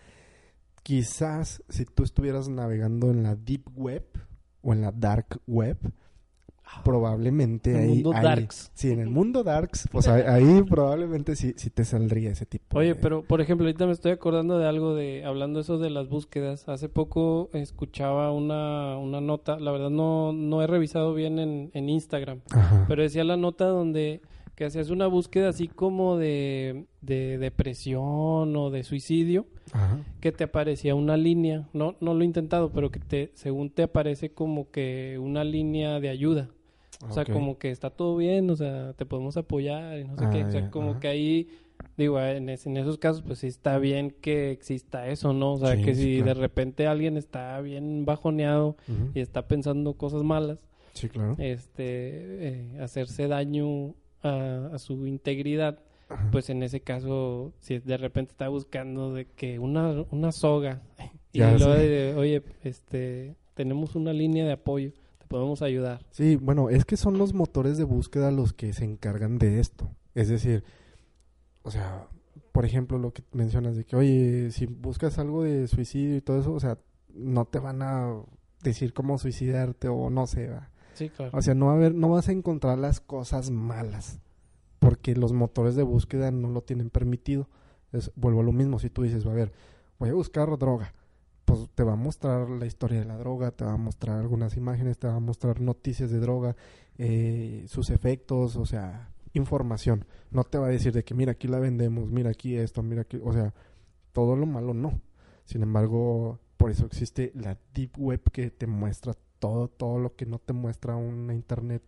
Quizás 0.85 1.63
si 1.69 1.85
tú 1.85 2.05
estuvieras 2.05 2.49
navegando 2.49 3.11
en 3.11 3.25
la 3.25 3.35
deep 3.35 3.69
web 3.75 4.07
o 4.63 4.73
en 4.73 4.83
la 4.83 4.93
dark 4.93 5.41
web, 5.49 5.77
probablemente 6.85 7.71
en 7.71 7.77
el 7.77 7.89
mundo 7.89 8.13
darks. 8.13 8.71
Sí, 8.75 8.91
en 8.91 9.01
el 9.01 9.11
mundo 9.11 9.43
darks, 9.43 9.89
pues 9.91 10.09
ahí, 10.09 10.63
probablemente 10.63 11.37
sí, 11.37 11.55
sí 11.57 11.71
te 11.71 11.85
saldría 11.85 12.31
ese 12.31 12.47
tipo. 12.47 12.79
Oye, 12.79 12.95
pero 12.95 13.23
por 13.23 13.41
ejemplo, 13.41 13.67
ahorita 13.67 13.87
me 13.87 13.93
estoy 13.93 14.13
acordando 14.13 14.59
de 14.59 14.67
algo 14.67 14.95
de, 14.95 15.25
hablando 15.25 15.61
eso 15.61 15.79
de 15.79 15.91
las 15.91 16.09
búsquedas. 16.09 16.69
Hace 16.69 16.89
poco 16.89 17.51
escuchaba 17.53 18.33
una, 18.33 18.97
una 18.99 19.21
nota, 19.21 19.59
la 19.59 19.73
verdad 19.73 19.91
no, 19.91 20.33
no 20.33 20.63
he 20.63 20.67
revisado 20.67 21.15
bien 21.15 21.39
en, 21.39 21.71
en 21.75 21.89
Instagram, 21.89 22.41
pero 22.89 23.03
decía 23.03 23.25
la 23.25 23.37
nota 23.37 23.67
donde 23.67 24.21
que 24.61 24.67
hacías 24.67 24.91
una 24.91 25.07
búsqueda 25.07 25.49
así 25.49 25.69
como 25.69 26.19
de, 26.19 26.85
de 27.01 27.39
depresión 27.39 28.55
o 28.55 28.69
de 28.69 28.85
suicidio, 28.85 29.47
que 30.21 30.33
te 30.33 30.45
aparecía 30.45 30.95
una 30.95 31.17
línea, 31.17 31.67
no, 31.73 31.97
no 32.01 32.13
lo 32.13 32.21
he 32.21 32.27
intentado, 32.27 32.71
pero 32.71 32.91
que 32.91 33.01
te, 33.01 33.31
según 33.33 33.71
te 33.71 33.85
aparece 33.85 34.35
como 34.35 34.71
que 34.71 35.19
una 35.19 35.45
línea 35.45 35.99
de 35.99 36.11
ayuda. 36.11 36.51
O 37.09 37.13
sea, 37.13 37.25
como 37.25 37.59
que 37.59 37.71
está 37.71 37.91
todo 37.91 38.17
bien, 38.17 38.51
o 38.51 38.57
sea, 38.57 38.93
te 38.93 39.07
podemos 39.07 39.37
apoyar 39.37 39.99
y 39.99 40.05
no 40.05 40.17
sé 40.19 40.27
qué. 40.31 40.45
O 40.45 40.51
sea, 40.51 40.67
ah, 40.67 40.71
como 40.71 41.01
que 41.01 41.09
ahí, 41.09 41.49
digo, 41.97 42.21
en, 42.21 42.49
en, 42.51 42.77
esos 42.77 42.99
casos, 42.99 43.23
pues 43.23 43.39
sí 43.39 43.47
está 43.47 43.79
bien 43.79 44.11
que 44.11 44.51
exista 44.51 45.09
eso, 45.09 45.33
¿no? 45.33 45.55
O 45.55 45.59
sea, 45.59 45.81
que 45.81 45.95
si 45.95 46.21
de 46.21 46.35
repente 46.35 46.87
alguien 46.87 47.17
está 47.17 47.59
bien 47.63 48.05
bajoneado 48.05 48.77
y 49.15 49.21
está 49.21 49.49
pensando 49.49 49.95
cosas 49.95 50.23
malas, 50.23 50.59
sí, 50.93 51.09
claro. 51.09 51.37
este, 51.39 51.79
eh, 51.79 52.79
hacerse 52.81 53.29
daño 53.29 53.95
a, 54.23 54.77
su 54.77 55.07
integridad, 55.07 55.79
pues 56.33 56.51
en 56.51 56.63
ese 56.63 56.81
caso, 56.81 57.55
si 57.61 57.79
de 57.79 57.97
repente 57.97 58.33
está 58.33 58.49
buscando 58.49 59.15
de 59.15 59.25
que 59.25 59.59
una, 59.59 60.05
una 60.11 60.33
soga 60.33 60.83
y 61.33 61.39
luego 61.39 61.75
de, 61.75 62.15
oye, 62.15 62.43
este, 62.63 63.37
tenemos 63.55 63.95
una 63.95 64.13
línea 64.13 64.45
de 64.45 64.53
apoyo 64.53 64.93
podemos 65.31 65.63
ayudar. 65.63 66.05
Sí, 66.11 66.35
bueno, 66.35 66.71
es 66.71 66.85
que 66.85 66.97
son 66.97 67.17
los 67.17 67.35
motores 67.35 67.79
de 67.79 67.85
búsqueda 67.85 68.33
los 68.33 68.53
que 68.53 68.73
se 68.73 68.85
encargan 68.85 69.39
de 69.39 69.61
esto. 69.61 69.89
Es 70.17 70.29
decir, 70.29 70.65
o 71.63 71.71
sea, 71.71 72.09
por 72.51 72.65
ejemplo, 72.65 72.99
lo 72.99 73.13
que 73.13 73.23
mencionas 73.31 73.77
de 73.77 73.85
que, 73.85 73.95
oye, 73.95 74.51
si 74.51 74.67
buscas 74.67 75.21
algo 75.21 75.45
de 75.45 75.69
suicidio 75.69 76.17
y 76.17 76.21
todo 76.21 76.41
eso, 76.41 76.53
o 76.53 76.59
sea, 76.59 76.79
no 77.15 77.45
te 77.45 77.61
van 77.61 77.81
a 77.81 78.13
decir 78.65 78.93
cómo 78.93 79.19
suicidarte 79.19 79.87
o 79.87 80.11
no 80.11 80.27
sé, 80.27 80.49
¿va? 80.49 80.69
Sí, 80.95 81.11
claro. 81.11 81.31
O 81.39 81.41
sea, 81.41 81.55
no, 81.55 81.67
va 81.67 81.73
a 81.73 81.77
haber, 81.77 81.95
no 81.95 82.09
vas 82.09 82.29
a 82.29 82.33
encontrar 82.33 82.77
las 82.77 83.01
cosas 83.01 83.51
malas 83.51 84.19
porque 84.81 85.15
los 85.15 85.33
motores 85.33 85.77
de 85.77 85.85
búsqueda 85.85 86.33
no 86.33 86.49
lo 86.49 86.63
tienen 86.63 86.91
permitido. 86.91 87.49
Es, 87.93 88.11
vuelvo 88.17 88.41
a 88.41 88.45
lo 88.45 88.53
mismo, 88.53 88.81
si 88.81 88.91
tú 88.91 89.05
dices, 89.05 89.25
a 89.27 89.33
ver, 89.33 89.53
voy 90.01 90.09
a 90.09 90.15
buscar 90.15 90.59
droga 90.59 90.93
pues 91.51 91.69
te 91.75 91.83
va 91.83 91.95
a 91.95 91.97
mostrar 91.97 92.49
la 92.49 92.65
historia 92.65 93.01
de 93.01 93.07
la 93.07 93.17
droga, 93.17 93.51
te 93.51 93.65
va 93.65 93.73
a 93.73 93.77
mostrar 93.77 94.21
algunas 94.21 94.57
imágenes, 94.57 94.99
te 94.99 95.09
va 95.09 95.17
a 95.17 95.21
mostrar 95.21 95.61
noticias 95.61 96.09
de 96.09 96.21
droga, 96.21 96.55
eh, 96.97 97.65
sus 97.67 97.91
efectos, 97.91 98.55
o 98.55 98.65
sea, 98.67 99.11
información. 99.33 100.05
No 100.31 100.45
te 100.45 100.59
va 100.59 100.69
a 100.69 100.71
decir 100.71 100.93
de 100.93 101.03
que 101.03 101.15
mira 101.15 101.33
aquí 101.33 101.49
la 101.49 101.59
vendemos, 101.59 102.09
mira 102.09 102.31
aquí 102.31 102.57
esto, 102.57 102.85
mira 102.85 103.03
aquí, 103.03 103.19
o 103.21 103.33
sea, 103.33 103.53
todo 104.13 104.37
lo 104.37 104.47
malo 104.47 104.75
no. 104.75 105.01
Sin 105.45 105.63
embargo, 105.63 106.39
por 106.57 106.71
eso 106.71 106.87
existe 106.87 107.33
la 107.35 107.59
deep 107.75 107.99
web 107.99 108.23
que 108.31 108.51
te 108.51 108.69
muestra 108.69 109.15
todo, 109.41 109.67
todo 109.67 109.99
lo 109.99 110.15
que 110.15 110.27
no 110.27 110.39
te 110.39 110.53
muestra 110.53 110.95
una 110.95 111.35
internet, 111.35 111.83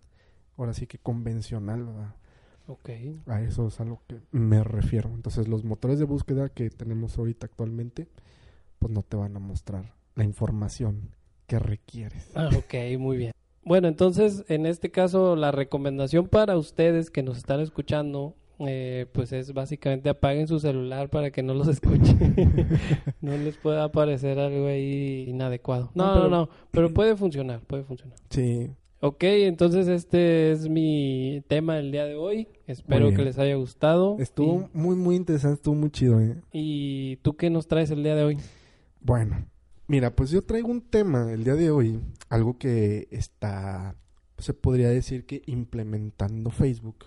ahora 0.56 0.74
sí 0.74 0.88
que 0.88 0.98
convencional, 0.98 1.84
¿verdad? 1.84 2.16
Ok. 2.66 2.90
A 3.26 3.42
eso 3.42 3.68
es 3.68 3.78
a 3.78 3.84
lo 3.84 4.00
que 4.08 4.20
me 4.32 4.64
refiero. 4.64 5.10
Entonces, 5.14 5.46
los 5.46 5.62
motores 5.62 6.00
de 6.00 6.04
búsqueda 6.04 6.48
que 6.48 6.68
tenemos 6.70 7.16
ahorita 7.16 7.46
actualmente, 7.46 8.08
pues 8.82 8.92
no 8.92 9.02
te 9.02 9.16
van 9.16 9.36
a 9.36 9.38
mostrar 9.38 9.92
la 10.16 10.24
información 10.24 11.10
que 11.46 11.58
requieres. 11.58 12.30
Ah, 12.34 12.50
ok, 12.56 12.98
muy 12.98 13.16
bien. 13.16 13.32
Bueno, 13.64 13.86
entonces, 13.86 14.44
en 14.48 14.66
este 14.66 14.90
caso, 14.90 15.36
la 15.36 15.52
recomendación 15.52 16.26
para 16.26 16.56
ustedes 16.56 17.10
que 17.10 17.22
nos 17.22 17.38
están 17.38 17.60
escuchando 17.60 18.34
eh, 18.58 19.06
pues 19.12 19.32
es 19.32 19.52
básicamente 19.54 20.08
apaguen 20.08 20.46
su 20.48 20.58
celular 20.60 21.08
para 21.10 21.30
que 21.30 21.42
no 21.42 21.54
los 21.54 21.68
escuche. 21.68 22.14
no 23.20 23.36
les 23.36 23.56
pueda 23.56 23.84
aparecer 23.84 24.38
algo 24.38 24.66
ahí 24.66 25.26
inadecuado. 25.28 25.90
No, 25.94 26.06
No, 26.06 26.14
no, 26.14 26.20
pero- 26.20 26.28
no, 26.30 26.48
pero 26.70 26.94
puede 26.94 27.16
funcionar, 27.16 27.60
puede 27.60 27.84
funcionar. 27.84 28.18
Sí, 28.30 28.70
Ok, 29.04 29.24
entonces 29.24 29.88
este 29.88 30.52
es 30.52 30.68
mi 30.68 31.42
tema 31.48 31.74
del 31.74 31.90
día 31.90 32.04
de 32.04 32.14
hoy. 32.14 32.46
Espero 32.68 33.12
que 33.12 33.24
les 33.24 33.36
haya 33.36 33.56
gustado. 33.56 34.16
estuvo 34.20 34.68
muy, 34.72 34.94
muy 34.94 35.16
interesante, 35.16 35.54
estuvo 35.56 35.74
muy 35.74 35.90
chido, 35.90 36.20
¿eh? 36.20 36.36
Y, 36.52 37.12
¿Y 37.12 37.16
tú 37.16 37.34
qué 37.34 37.50
nos 37.50 37.66
traes 37.66 37.90
el 37.90 38.04
día 38.04 38.14
de 38.14 38.22
hoy? 38.22 38.38
Bueno, 39.04 39.46
mira, 39.88 40.14
pues 40.14 40.30
yo 40.30 40.42
traigo 40.42 40.68
un 40.68 40.80
tema 40.80 41.32
el 41.32 41.42
día 41.42 41.54
de 41.54 41.70
hoy, 41.70 42.00
algo 42.28 42.56
que 42.56 43.08
está, 43.10 43.96
se 44.38 44.54
podría 44.54 44.90
decir 44.90 45.26
que 45.26 45.42
implementando 45.46 46.50
Facebook. 46.50 47.06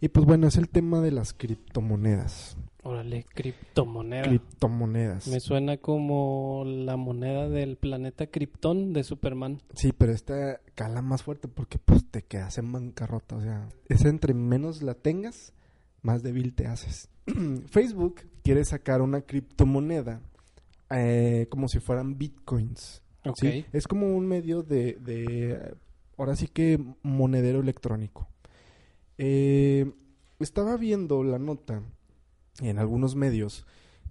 Y 0.00 0.08
pues 0.08 0.26
bueno, 0.26 0.48
es 0.48 0.56
el 0.56 0.68
tema 0.68 1.00
de 1.00 1.12
las 1.12 1.32
criptomonedas. 1.32 2.56
Órale, 2.82 3.24
criptomoneda. 3.32 4.24
Criptomonedas. 4.24 5.28
Me 5.28 5.38
suena 5.38 5.76
como 5.76 6.64
la 6.66 6.96
moneda 6.96 7.48
del 7.48 7.76
planeta 7.76 8.26
Krypton 8.26 8.92
de 8.92 9.04
Superman. 9.04 9.62
Sí, 9.74 9.92
pero 9.96 10.10
esta 10.10 10.60
cala 10.74 11.02
más 11.02 11.22
fuerte 11.22 11.46
porque 11.46 11.78
pues 11.78 12.04
te 12.10 12.22
quedas 12.22 12.58
en 12.58 12.72
bancarrota. 12.72 13.36
O 13.36 13.42
sea, 13.42 13.68
es 13.88 14.04
entre 14.04 14.34
menos 14.34 14.82
la 14.82 14.94
tengas, 14.94 15.52
más 16.02 16.24
débil 16.24 16.52
te 16.54 16.66
haces. 16.66 17.08
Facebook 17.70 18.22
quiere 18.42 18.64
sacar 18.64 19.02
una 19.02 19.20
criptomoneda 19.20 20.20
eh, 20.92 21.46
como 21.50 21.68
si 21.68 21.80
fueran 21.80 22.18
bitcoins. 22.18 23.02
Es 23.72 23.86
como 23.86 24.16
un 24.16 24.26
medio 24.26 24.62
de, 24.62 24.94
de, 24.94 25.74
ahora 26.16 26.34
sí 26.34 26.48
que 26.48 26.82
monedero 27.02 27.60
electrónico. 27.60 28.28
Eh, 29.18 29.92
estaba 30.40 30.76
viendo 30.76 31.22
la 31.22 31.38
nota 31.38 31.82
en 32.60 32.78
algunos 32.78 33.14
medios 33.14 33.64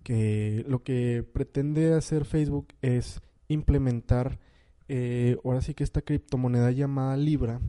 que 0.03 0.63
lo 0.67 0.83
que 0.83 1.25
pretende 1.33 1.93
hacer 1.93 2.25
Facebook 2.25 2.67
es 2.81 3.21
implementar 3.47 4.39
eh, 4.87 5.37
ahora 5.45 5.61
sí 5.61 5.73
que 5.73 5.83
esta 5.83 6.01
criptomoneda 6.01 6.71
llamada 6.71 7.15
Libra 7.15 7.61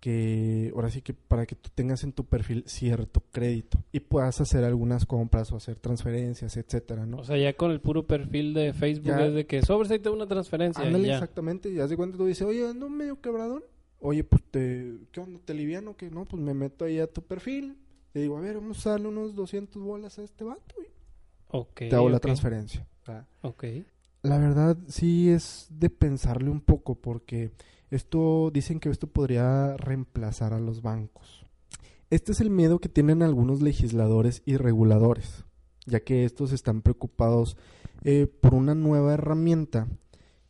que 0.00 0.72
ahora 0.74 0.90
sí 0.90 1.02
que 1.02 1.12
para 1.12 1.44
que 1.46 1.54
tú 1.54 1.68
tengas 1.74 2.02
en 2.04 2.12
tu 2.12 2.24
perfil 2.24 2.64
cierto 2.66 3.22
crédito 3.32 3.78
y 3.92 4.00
puedas 4.00 4.40
hacer 4.40 4.64
algunas 4.64 5.04
compras 5.04 5.52
o 5.52 5.56
hacer 5.56 5.76
transferencias, 5.76 6.56
etcétera, 6.56 7.04
¿no? 7.06 7.18
O 7.18 7.24
sea, 7.24 7.36
ya 7.36 7.52
con 7.52 7.70
el 7.70 7.80
puro 7.80 8.06
perfil 8.06 8.54
de 8.54 8.72
Facebook 8.72 9.08
Ya. 9.08 9.26
es 9.26 9.34
de 9.34 9.46
que 9.46 9.62
sobres 9.62 9.90
ahí 9.90 9.98
te 9.98 10.08
una 10.08 10.26
transferencia. 10.26 10.82
Ándale, 10.84 11.08
ya. 11.08 11.14
exactamente. 11.14 11.70
Y 11.70 11.78
haz 11.80 11.90
de 11.90 11.96
cuenta 11.96 12.16
tú 12.16 12.24
dices, 12.26 12.46
oye, 12.46 12.66
ando 12.66 12.88
medio 12.88 13.20
quebradón. 13.20 13.62
Oye, 14.00 14.24
pues, 14.24 14.42
te, 14.50 14.94
¿qué 15.12 15.20
onda? 15.20 15.38
¿Te 15.44 15.52
liviano? 15.52 15.94
que 15.94 16.10
No, 16.10 16.24
pues 16.24 16.42
me 16.42 16.54
meto 16.54 16.86
ahí 16.86 16.98
a 16.98 17.06
tu 17.06 17.20
perfil. 17.20 17.76
Le 18.14 18.22
digo, 18.22 18.38
a 18.38 18.40
ver, 18.40 18.54
vamos 18.56 18.86
a 18.86 18.92
darle 18.92 19.08
unos 19.08 19.34
200 19.34 19.82
bolas 19.82 20.18
a 20.18 20.22
este 20.22 20.42
vato. 20.44 20.74
Y 20.82 20.86
Ok. 21.50 21.74
te 21.90 21.94
hago 21.94 22.08
la 22.08 22.18
transferencia. 22.20 22.86
¿verdad? 23.06 23.26
Ok. 23.42 23.64
La 24.22 24.38
verdad, 24.38 24.78
sí 24.88 25.28
es 25.28 25.66
de 25.70 25.90
pensarle 25.90 26.48
un 26.50 26.60
poco 26.62 26.94
porque 26.94 27.50
esto, 27.90 28.50
dicen 28.52 28.80
que 28.80 28.88
esto 28.90 29.06
podría 29.06 29.76
reemplazar 29.76 30.52
a 30.52 30.60
los 30.60 30.82
bancos. 30.82 31.44
Este 32.10 32.32
es 32.32 32.40
el 32.40 32.50
miedo 32.50 32.78
que 32.80 32.88
tienen 32.88 33.22
algunos 33.22 33.62
legisladores 33.62 34.42
y 34.46 34.56
reguladores, 34.56 35.44
ya 35.86 36.00
que 36.00 36.24
estos 36.24 36.52
están 36.52 36.82
preocupados 36.82 37.56
eh, 38.04 38.26
por 38.26 38.54
una 38.54 38.74
nueva 38.74 39.14
herramienta 39.14 39.86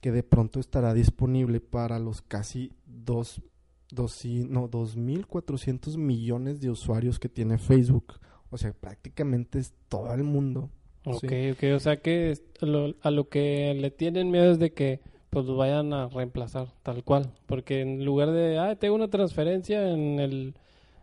que 0.00 0.12
de 0.12 0.22
pronto 0.22 0.60
estará 0.60 0.94
disponible 0.94 1.60
para 1.60 1.98
los 1.98 2.22
casi 2.22 2.72
dos, 2.86 3.42
dos, 3.90 4.24
y- 4.24 4.44
no, 4.44 4.68
2.400 4.70 5.96
millones 5.98 6.60
de 6.60 6.70
usuarios 6.70 7.18
que 7.18 7.28
tiene 7.28 7.58
Facebook. 7.58 8.14
O 8.50 8.56
sea, 8.56 8.72
prácticamente 8.72 9.58
es 9.58 9.74
todo 9.88 10.12
el 10.14 10.22
mundo. 10.24 10.70
Ok, 11.04 11.24
Sí. 11.28 11.50
ok. 11.50 11.62
O 11.76 11.80
sea 11.80 12.00
que 12.00 12.38
lo- 12.60 12.94
a 13.02 13.10
lo 13.10 13.28
que 13.28 13.74
le 13.74 13.90
tienen 13.90 14.30
miedo 14.30 14.52
es 14.52 14.58
de 14.58 14.72
que 14.72 15.00
pues 15.30 15.46
los 15.46 15.56
vayan 15.56 15.92
a 15.92 16.08
reemplazar 16.08 16.68
tal 16.82 17.02
cual. 17.04 17.32
Porque 17.46 17.80
en 17.80 18.04
lugar 18.04 18.30
de, 18.32 18.58
ah, 18.58 18.76
tengo 18.76 18.94
una 18.94 19.08
transferencia 19.08 19.88
en 19.90 20.18
el 20.20 20.54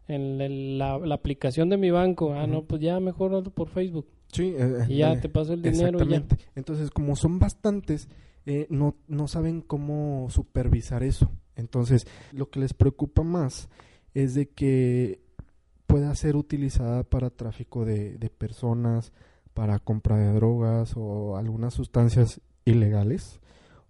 en 0.10 0.40
el- 0.40 0.78
la, 0.78 0.98
la 1.00 1.16
aplicación 1.16 1.70
de 1.70 1.76
mi 1.78 1.92
banco, 1.92 2.34
ah, 2.34 2.48
no, 2.48 2.64
pues 2.64 2.82
ya 2.82 2.98
mejor 3.02 3.36
hazlo 3.36 3.52
por 3.52 3.68
Facebook. 3.68 4.08
Sí, 4.32 4.54
eh, 4.58 4.86
Y 4.88 4.98
ya 4.98 5.14
eh, 5.14 5.18
te 5.18 5.28
paso 5.28 5.52
el 5.54 5.62
dinero 5.62 5.98
y 6.04 6.08
ya. 6.10 6.18
Exactamente. 6.18 6.38
Entonces, 6.56 6.92
como 6.92 7.16
son 7.18 7.40
bastantes, 7.40 8.08
eh, 8.46 8.68
no, 8.70 8.96
no 9.10 9.28
saben 9.28 9.60
cómo 9.62 10.30
supervisar 10.30 11.04
eso. 11.04 11.30
Entonces, 11.58 12.08
lo 12.32 12.50
que 12.50 12.60
les 12.62 12.74
preocupa 12.74 13.24
más 13.24 13.68
es 14.14 14.34
de 14.34 14.48
que 14.48 15.20
pueda 15.88 16.14
ser 16.16 16.36
utilizada 16.38 17.04
para 17.04 17.30
tráfico 17.30 17.84
de, 17.84 18.18
de 18.18 18.30
personas, 18.30 19.12
para 19.54 19.80
compra 19.80 20.18
de 20.18 20.32
drogas 20.34 20.94
o 20.96 21.36
algunas 21.36 21.74
sustancias 21.74 22.40
ilegales 22.64 23.40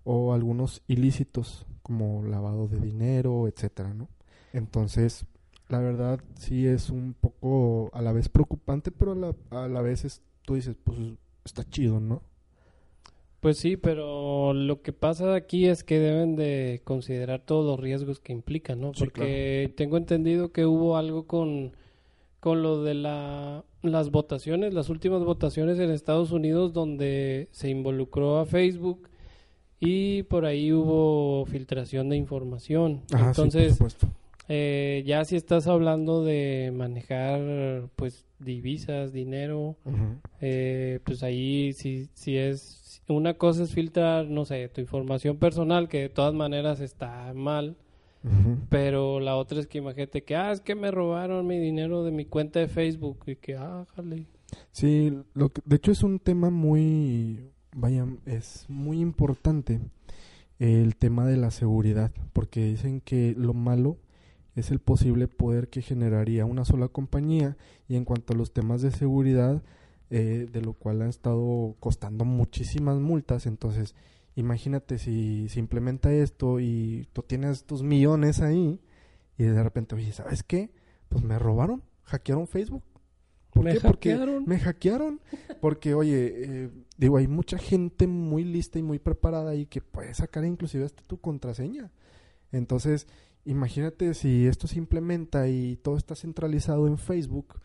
o 0.09 0.33
algunos 0.33 0.81
ilícitos 0.87 1.65
como 1.81 2.23
lavado 2.23 2.69
de 2.69 2.79
dinero, 2.79 3.45
etcétera, 3.45 3.93
¿no? 3.93 4.07
Entonces, 4.53 5.25
la 5.67 5.79
verdad 5.79 6.21
sí 6.35 6.65
es 6.65 6.89
un 6.89 7.13
poco 7.13 7.89
a 7.93 8.01
la 8.01 8.13
vez 8.13 8.29
preocupante, 8.29 8.89
pero 8.89 9.11
a 9.11 9.15
la, 9.15 9.35
a 9.51 9.67
la 9.67 9.81
vez 9.81 10.05
es, 10.05 10.21
tú 10.43 10.55
dices, 10.55 10.77
pues 10.81 10.97
está 11.43 11.65
chido, 11.69 11.99
¿no? 11.99 12.21
Pues 13.41 13.57
sí, 13.57 13.75
pero 13.75 14.53
lo 14.53 14.81
que 14.81 14.93
pasa 14.93 15.35
aquí 15.35 15.67
es 15.67 15.83
que 15.83 15.99
deben 15.99 16.37
de 16.37 16.81
considerar 16.85 17.41
todos 17.41 17.65
los 17.65 17.77
riesgos 17.77 18.21
que 18.21 18.31
implican, 18.31 18.79
¿no? 18.79 18.93
Sí, 18.93 19.01
Porque 19.01 19.73
tengo 19.75 19.97
entendido 19.97 20.53
que 20.53 20.65
hubo 20.65 20.95
algo 20.95 21.27
con, 21.27 21.73
con 22.39 22.63
lo 22.63 22.81
de 22.81 22.93
la, 22.93 23.65
las 23.81 24.09
votaciones, 24.09 24.73
las 24.73 24.87
últimas 24.87 25.21
votaciones 25.25 25.79
en 25.79 25.91
Estados 25.91 26.31
Unidos 26.31 26.71
donde 26.71 27.49
se 27.51 27.69
involucró 27.69 28.39
a 28.39 28.45
Facebook 28.45 29.09
y 29.79 30.23
por 30.23 30.45
ahí 30.45 30.71
hubo 30.73 31.45
filtración 31.45 32.09
de 32.09 32.17
información. 32.17 33.01
Ajá, 33.13 33.33
sí, 33.33 33.41
por 33.41 33.45
Entonces, 33.45 33.79
eh, 34.49 35.03
ya 35.05 35.25
si 35.25 35.35
estás 35.35 35.67
hablando 35.67 36.23
de 36.23 36.71
manejar 36.73 37.89
pues 37.95 38.25
divisas, 38.39 39.11
dinero, 39.11 39.75
eh, 40.41 40.99
pues 41.03 41.21
ahí 41.23 41.73
si, 41.73 42.07
si 42.13 42.37
es 42.37 43.01
una 43.07 43.35
cosa 43.35 43.63
es 43.63 43.73
filtrar, 43.73 44.25
no 44.27 44.45
sé, 44.45 44.67
tu 44.69 44.81
información 44.81 45.37
personal, 45.37 45.87
que 45.87 46.01
de 46.01 46.09
todas 46.09 46.33
maneras 46.33 46.79
está 46.79 47.33
mal, 47.33 47.75
pero 48.69 49.19
la 49.21 49.37
otra 49.37 49.59
es 49.59 49.67
que 49.67 49.77
imagínate 49.77 50.23
que, 50.23 50.35
ah, 50.35 50.51
es 50.51 50.59
que 50.59 50.75
me 50.75 50.91
robaron 50.91 51.47
mi 51.47 51.57
dinero 51.59 52.03
de 52.03 52.11
mi 52.11 52.25
cuenta 52.25 52.59
de 52.59 52.67
Facebook 52.67 53.19
y 53.27 53.35
que, 53.37 53.55
ah, 53.55 53.85
jale. 53.95 54.25
Sí, 54.71 55.13
lo 55.33 55.49
que- 55.49 55.61
de 55.65 55.75
hecho 55.77 55.91
es 55.91 56.03
un 56.03 56.19
tema 56.19 56.49
muy, 56.49 57.49
vaya, 57.77 58.07
es 58.25 58.65
muy 58.67 58.99
importante 58.99 59.79
el 60.59 60.95
tema 60.95 61.27
de 61.27 61.37
la 61.37 61.51
seguridad, 61.51 62.11
porque 62.33 62.65
dicen 62.65 63.01
que 63.01 63.35
lo 63.37 63.53
malo 63.53 63.97
es 64.55 64.71
el 64.71 64.79
posible 64.79 65.27
poder 65.27 65.69
que 65.69 65.83
generaría 65.83 66.45
una 66.45 66.65
sola 66.65 66.87
compañía 66.87 67.55
y 67.87 67.95
en 67.95 68.05
cuanto 68.05 68.33
a 68.33 68.35
los 68.35 68.51
temas 68.51 68.81
de 68.81 68.89
seguridad, 68.89 69.61
eh, 70.09 70.49
de 70.51 70.61
lo 70.61 70.73
cual 70.73 71.03
han 71.03 71.09
estado 71.09 71.75
costando 71.79 72.25
muchísimas 72.25 72.97
multas, 72.97 73.45
entonces 73.45 73.93
imagínate 74.35 74.97
si 74.97 75.47
se 75.49 75.59
implementa 75.59 76.11
esto 76.11 76.59
y 76.59 77.07
tú 77.13 77.21
tienes 77.21 77.65
tus 77.65 77.83
millones 77.83 78.41
ahí 78.41 78.81
y 79.37 79.43
de 79.43 79.63
repente, 79.63 79.93
oye, 79.93 80.11
¿sabes 80.11 80.41
qué? 80.41 80.71
Pues 81.09 81.23
me 81.23 81.37
robaron, 81.37 81.83
hackearon 82.05 82.47
Facebook. 82.47 82.83
¿Por 83.57 83.65
Me 83.65 83.73
qué? 83.73 83.79
Porque 83.81 84.11
hackearon. 84.11 84.45
me 84.45 84.59
hackearon. 84.59 85.21
Porque, 85.59 85.93
oye, 85.93 86.33
eh, 86.35 86.69
digo, 86.97 87.17
hay 87.17 87.27
mucha 87.27 87.57
gente 87.57 88.07
muy 88.07 88.43
lista 88.43 88.79
y 88.79 88.83
muy 88.83 88.99
preparada 88.99 89.55
y 89.55 89.65
que 89.65 89.81
puede 89.81 90.13
sacar 90.13 90.45
inclusive 90.45 90.85
hasta 90.85 91.03
tu 91.03 91.19
contraseña. 91.19 91.91
Entonces, 92.51 93.07
imagínate 93.45 94.13
si 94.13 94.47
esto 94.47 94.67
se 94.67 94.77
implementa 94.77 95.47
y 95.49 95.77
todo 95.77 95.97
está 95.97 96.15
centralizado 96.15 96.87
en 96.87 96.97
Facebook, 96.97 97.59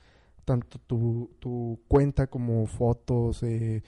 tanto 0.44 0.78
tu, 0.78 1.30
tu 1.38 1.80
cuenta 1.88 2.26
como 2.26 2.66
fotos, 2.66 3.42
eh, 3.42 3.82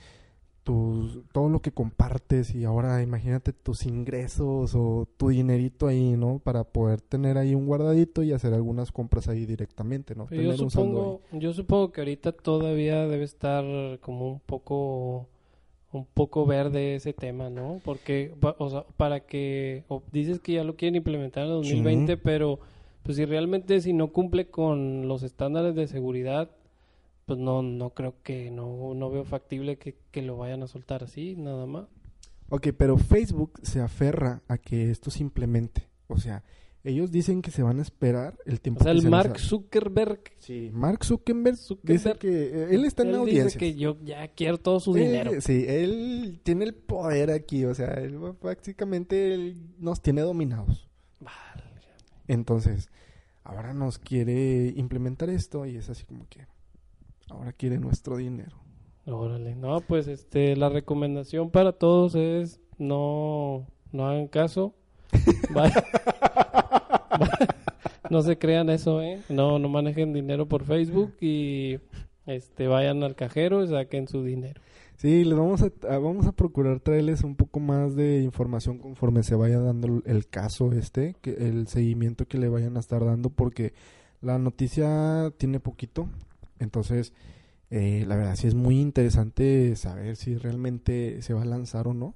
tus, 0.65 1.21
todo 1.33 1.49
lo 1.51 1.61
que 1.61 1.71
compartes 1.73 2.55
y 2.55 2.65
ahora 2.65 3.03
imagínate 3.03 3.53
tus 3.53 3.85
ingresos 3.87 4.75
o 4.75 5.07
tu 5.17 5.29
dinerito 5.29 5.87
ahí, 5.87 6.17
¿no? 6.17 6.41
Para 6.43 6.65
poder 6.65 7.01
tener 7.03 7.37
ahí 7.39 7.55
un 7.55 7.67
guardadito 7.67 8.23
y 8.23 8.33
hacer 8.33 8.55
algunas 8.55 8.91
compras 8.91 9.29
ahí 9.29 9.45
directamente, 9.47 10.15
¿no? 10.15 10.25
Yo 10.25 10.37
Tener 10.37 10.47
un 10.51 10.57
saldo 10.57 10.71
supongo, 10.71 11.21
yo 11.33 11.53
supongo 11.53 11.93
que 11.93 12.01
ahorita 12.01 12.33
todavía 12.33 13.07
debe 13.07 13.25
estar 13.25 13.65
como 14.01 14.27
un 14.29 14.41
poco 14.41 15.29
un 15.93 16.07
poco 16.07 16.45
verde 16.45 16.97
ese 16.97 17.13
tema, 17.13 17.51
¿no? 17.51 17.81
Porque 17.85 18.35
o 18.59 18.71
sea, 18.71 18.85
para 18.97 19.21
que 19.21 19.85
o 19.89 20.03
dices 20.11 20.41
que 20.41 20.55
ya 20.55 20.65
lo 20.65 20.75
quieren 20.75 20.97
implementar 20.97 21.47
en 21.47 21.53
el 21.53 21.65
Sí. 21.65 21.71
2020, 21.75 22.17
pero 22.17 22.59
pues 23.05 23.17
si 23.19 23.25
realmente 23.27 23.81
si 23.81 23.93
no 23.93 24.09
cumple 24.09 24.47
con 24.49 25.07
los 25.07 25.23
estándares 25.23 25.75
de 25.77 25.87
seguridad, 25.87 26.51
pues 27.27 27.39
no 27.39 27.63
no 27.63 27.91
creo 27.91 28.17
que 28.23 28.51
no 28.51 28.95
no 28.95 29.11
veo 29.11 29.25
factible 29.25 29.77
que, 29.79 29.97
que 30.11 30.23
lo 30.23 30.37
vayan 30.37 30.63
a 30.63 30.67
soltar 30.67 31.05
así, 31.05 31.37
nada 31.37 31.67
más. 31.67 31.87
Ok, 32.51 32.69
pero 32.77 32.99
Facebook 32.99 33.59
se 33.63 33.81
aferra 33.81 34.43
a 34.49 34.59
que 34.59 34.91
esto 34.91 35.11
se 35.11 35.23
implemente. 35.23 35.89
O 36.09 36.19
sea, 36.19 36.45
ellos 36.85 37.11
dicen 37.11 37.41
que 37.41 37.51
se 37.51 37.63
van 37.63 37.79
a 37.79 37.83
esperar 37.83 38.37
el 38.45 38.61
tiempo 38.61 38.81
O 38.81 38.85
sea, 38.85 38.93
el 38.93 39.09
Mark 39.09 39.39
Zuckerberg, 39.39 40.21
Sí, 40.39 40.71
Mark 40.75 41.03
Zuckerberg, 41.03 41.55
dice 41.57 41.65
Zuckerberg. 42.11 42.19
que 42.19 42.29
eh, 42.45 42.75
él 42.75 42.85
está 42.85 43.03
en 43.05 43.13
la 43.13 43.19
audiencia. 43.19 43.45
dice 43.45 43.59
que 43.59 43.75
yo 43.75 43.97
ya 44.05 44.29
quiero 44.29 44.59
todo 44.59 44.79
su 44.81 44.95
Eh, 44.95 45.01
dinero. 45.01 45.41
sí, 45.41 45.65
él 45.67 46.41
tiene 46.43 46.67
el 46.67 46.75
poder 46.75 47.31
aquí, 47.31 47.65
o 47.65 47.75
sea, 47.75 47.95
él 47.95 48.19
prácticamente 48.39 49.33
él 49.33 49.57
nos 49.79 50.03
tiene 50.03 50.21
dominados. 50.21 50.87
Vale. 51.21 51.63
Entonces, 52.29 52.91
ahora 53.43 53.73
nos 53.73 53.99
quiere 53.99 54.75
implementar 54.77 55.31
esto 55.31 55.65
y 55.67 55.77
es 55.77 55.89
así 55.89 56.05
como 56.05 56.29
que 56.29 56.47
ahora 57.31 57.53
quiere 57.53 57.79
nuestro 57.79 58.17
dinero. 58.17 58.57
Órale, 59.07 59.55
no, 59.55 59.81
pues 59.83 60.07
este, 60.09 60.57
la 60.57 60.69
recomendación 60.71 61.51
para 61.51 61.73
todos 61.73 62.15
es 62.15 62.61
no, 62.79 63.67
no 63.93 64.07
hagan 64.09 64.29
caso. 64.29 64.75
Vaya- 65.55 65.85
no 68.11 68.23
se 68.23 68.39
crean 68.39 68.71
eso, 68.71 69.01
¿eh? 69.03 69.21
No, 69.29 69.59
no 69.59 69.69
manejen 69.69 70.13
dinero 70.13 70.47
por 70.47 70.65
Facebook 70.65 71.15
y 71.21 71.79
este, 72.27 72.67
vayan 72.67 73.03
al 73.03 73.15
cajero 73.15 73.63
y 73.63 73.69
saquen 73.69 74.09
su 74.09 74.23
dinero. 74.25 74.61
Sí, 74.97 75.25
les 75.25 75.37
vamos 75.37 75.63
a, 75.63 75.67
a- 75.89 75.99
vamos 75.99 76.27
a 76.27 76.33
procurar 76.33 76.81
traerles 76.81 77.25
un 77.25 77.37
poco 77.37 77.61
más 77.61 77.95
de 77.97 78.23
información 78.23 78.79
conforme 78.79 79.23
se 79.23 79.35
vaya 79.35 79.59
dando 79.59 79.89
el- 79.89 80.03
el 80.07 80.27
caso 80.29 80.73
este, 80.73 81.17
que 81.21 81.31
el 81.33 81.67
seguimiento 81.69 82.27
que 82.27 82.39
le 82.39 82.49
vayan 82.49 82.77
a 82.77 82.81
estar 82.81 83.05
dando, 83.05 83.29
porque 83.31 83.75
la 84.23 84.39
noticia 84.39 85.33
tiene 85.37 85.61
poquito, 85.61 86.09
entonces 86.59 87.13
eh, 87.71 88.05
la 88.07 88.17
verdad 88.17 88.37
sí 88.37 88.47
es 88.47 88.55
muy 88.55 88.81
interesante 88.81 89.75
saber 89.77 90.17
si 90.17 90.37
realmente 90.37 91.23
se 91.23 91.35
va 91.35 91.43
a 91.43 91.47
lanzar 91.47 91.89
o 91.89 91.95
no. 91.95 92.15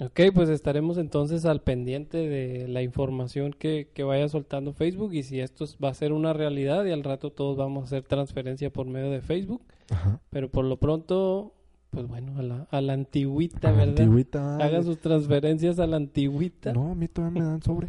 Ok, 0.00 0.20
pues 0.34 0.48
estaremos 0.48 0.98
entonces 0.98 1.44
al 1.44 1.60
pendiente 1.62 2.18
de 2.28 2.66
la 2.66 2.82
información 2.82 3.52
que, 3.56 3.88
que 3.94 4.02
vaya 4.02 4.28
soltando 4.28 4.72
Facebook 4.72 5.12
y 5.14 5.22
si 5.22 5.38
esto 5.40 5.64
es- 5.64 5.76
va 5.82 5.90
a 5.90 5.94
ser 5.94 6.12
una 6.12 6.32
realidad 6.32 6.84
y 6.84 6.90
al 6.90 7.04
rato 7.04 7.30
todos 7.30 7.56
vamos 7.56 7.82
a 7.82 7.86
hacer 7.86 8.02
transferencia 8.04 8.70
por 8.72 8.86
medio 8.86 9.10
de 9.10 9.20
Facebook. 9.20 9.62
Ajá. 9.90 10.20
Pero 10.30 10.50
por 10.50 10.64
lo 10.64 10.78
pronto, 10.78 11.54
pues 11.90 12.08
bueno, 12.08 12.36
a 12.38 12.42
la, 12.42 12.66
a 12.70 12.80
la 12.80 12.94
antigüita, 12.94 13.68
A 13.68 13.72
¿verdad? 13.72 14.00
antigüita. 14.00 14.56
Hagan 14.56 14.82
sus 14.84 14.98
transferencias 14.98 15.78
a 15.78 15.86
la 15.86 15.96
antigüita. 15.96 16.72
No, 16.72 16.92
a 16.92 16.94
mí 16.96 17.06
todavía 17.06 17.40
me 17.42 17.46
dan 17.46 17.62
sobre. 17.62 17.88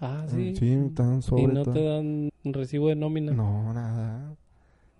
Ah, 0.00 0.26
Mm, 0.26 0.34
sí. 0.34 0.56
Sí, 0.56 0.64
me 0.76 0.90
dan 0.90 1.22
sobre. 1.22 1.42
y 1.42 1.46
no 1.46 1.62
te 1.64 1.82
dan 1.82 2.30
un 2.44 2.52
recibo 2.52 2.88
de 2.88 2.94
nómina. 2.96 3.32
No, 3.32 3.72
nada. 3.72 4.36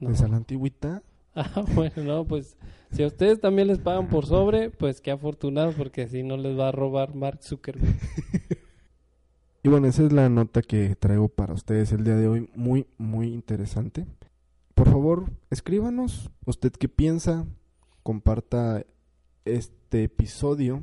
No. 0.03 0.25
A 0.25 0.29
la 0.29 0.37
antigüita. 0.37 1.03
Ah, 1.35 1.65
bueno, 1.75 2.05
no, 2.05 2.25
pues 2.27 2.59
si 2.91 3.03
a 3.03 3.07
ustedes 3.07 3.41
también 3.41 3.67
les 3.67 3.79
pagan 3.79 4.11
por 4.11 4.27
sobre, 4.27 4.69
pues 4.69 5.01
qué 5.01 5.11
afortunados 5.11 5.75
porque 5.77 6.03
así 6.03 6.23
no 6.23 6.37
les 6.37 6.59
va 6.59 6.69
a 6.69 6.73
robar 6.73 7.15
Mark 7.15 7.39
Zuckerberg. 7.43 7.97
Y 9.65 9.69
bueno, 9.69 9.87
esa 9.87 10.03
es 10.03 10.13
la 10.13 10.29
nota 10.29 10.61
que 10.61 10.97
traigo 10.97 11.29
para 11.29 11.55
ustedes 11.55 11.93
el 11.93 12.03
día 12.03 12.17
de 12.17 12.27
hoy. 12.27 12.51
Muy, 12.57 12.85
muy 12.99 13.33
interesante. 13.33 14.07
Por 14.75 14.91
favor, 14.91 15.31
escríbanos. 15.51 16.31
¿Usted 16.45 16.73
qué 16.73 16.89
piensa? 16.89 17.47
Comparta 18.03 18.85
este 19.45 20.03
episodio. 20.03 20.83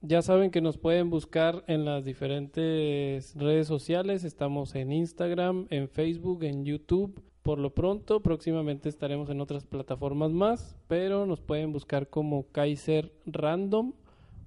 Ya 0.00 0.20
saben 0.20 0.50
que 0.50 0.60
nos 0.60 0.78
pueden 0.78 1.10
buscar 1.10 1.62
en 1.68 1.84
las 1.84 2.04
diferentes 2.04 3.36
redes 3.36 3.68
sociales. 3.68 4.24
Estamos 4.24 4.74
en 4.74 4.90
Instagram, 4.90 5.68
en 5.70 5.88
Facebook, 5.88 6.42
en 6.42 6.64
YouTube. 6.64 7.22
Por 7.42 7.58
lo 7.58 7.74
pronto, 7.74 8.20
próximamente 8.22 8.88
estaremos 8.88 9.28
en 9.28 9.40
otras 9.40 9.64
plataformas 9.64 10.30
más, 10.30 10.76
pero 10.86 11.26
nos 11.26 11.40
pueden 11.40 11.72
buscar 11.72 12.08
como 12.08 12.46
Kaiser 12.52 13.12
Random 13.26 13.94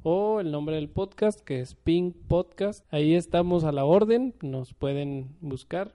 o 0.02 0.40
el 0.40 0.50
nombre 0.50 0.76
del 0.76 0.88
podcast 0.88 1.42
que 1.42 1.60
es 1.60 1.76
Pink 1.76 2.16
Podcast. 2.30 2.86
Ahí 2.92 3.14
estamos 3.16 3.66
a 3.66 3.74
la 3.74 3.84
orden, 3.84 4.34
nos 4.42 4.74
pueden 4.74 5.36
buscar 5.42 5.94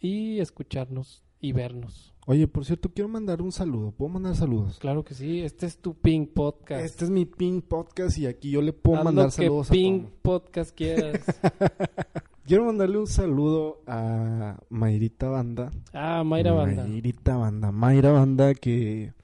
y 0.00 0.38
escucharnos 0.38 1.22
y 1.40 1.52
vernos. 1.52 2.12
Oye, 2.26 2.46
por 2.48 2.64
cierto, 2.64 2.90
quiero 2.90 3.08
mandar 3.08 3.40
un 3.40 3.52
saludo. 3.52 3.92
¿Puedo 3.92 4.10
mandar 4.10 4.34
saludos? 4.34 4.78
Claro 4.78 5.04
que 5.04 5.14
sí, 5.14 5.40
este 5.40 5.64
es 5.66 5.78
tu 5.78 5.94
Pink 5.94 6.30
Podcast. 6.34 6.84
Este 6.84 7.04
es 7.04 7.10
mi 7.10 7.26
Pink 7.26 7.64
Podcast 7.64 8.18
y 8.18 8.26
aquí 8.26 8.50
yo 8.50 8.60
le 8.60 8.72
puedo 8.72 8.98
Haz 8.98 9.04
mandar 9.04 9.24
lo 9.26 9.30
que 9.30 9.36
saludos 9.36 9.70
a 9.70 9.72
Pink 9.72 10.02
todos. 10.02 10.14
Podcast 10.22 10.74
quieras. 10.74 11.24
Quiero 12.46 12.64
mandarle 12.66 12.98
un 12.98 13.06
saludo 13.06 13.80
a 13.86 14.58
Mayrita 14.68 15.28
Banda. 15.28 15.70
Ah, 15.94 16.22
Mayra 16.24 16.52
Banda. 16.52 16.84
Mayrita 16.84 17.36
Banda. 17.36 17.72
Mayra 17.72 18.12
Banda 18.12 18.54
que 18.54 19.14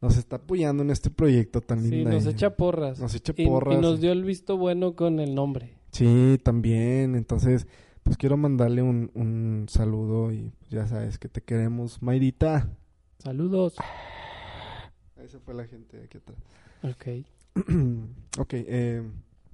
nos 0.00 0.16
está 0.16 0.36
apoyando 0.36 0.82
en 0.84 0.90
este 0.90 1.10
proyecto 1.10 1.60
tan 1.60 1.82
Sí, 1.82 1.90
lindo. 1.90 2.10
nos 2.10 2.26
echa 2.26 2.56
porras. 2.56 3.00
Nos 3.00 3.14
echa 3.14 3.32
Y- 3.36 3.44
porras. 3.46 3.76
Y, 3.76 3.80
nos 3.80 4.00
dio 4.00 4.12
el 4.12 4.22
visto 4.24 4.56
bueno 4.56 4.94
con 4.94 5.18
el 5.18 5.34
nombre. 5.34 5.74
Sí, 5.90 6.38
también. 6.44 7.16
Entonces, 7.16 7.66
pues 8.04 8.16
quiero 8.16 8.36
mandarle 8.36 8.82
un, 8.82 9.10
un 9.14 9.66
saludo 9.68 10.32
y 10.32 10.52
ya 10.70 10.86
sabes 10.86 11.18
que 11.18 11.28
te 11.28 11.42
queremos, 11.42 12.00
Mayrita. 12.02 12.68
Saludos. 13.18 13.74
Esa 15.16 15.40
fue 15.40 15.54
la 15.54 15.66
gente 15.66 15.96
de 15.98 16.04
aquí 16.04 16.18
atrás. 16.18 16.38
Ok. 16.84 17.26
ok, 18.38 18.52
eh, 18.54 19.02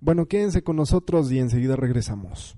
bueno, 0.00 0.26
quédense 0.26 0.62
con 0.62 0.76
nosotros 0.76 1.32
y 1.32 1.38
enseguida 1.38 1.76
regresamos. 1.76 2.56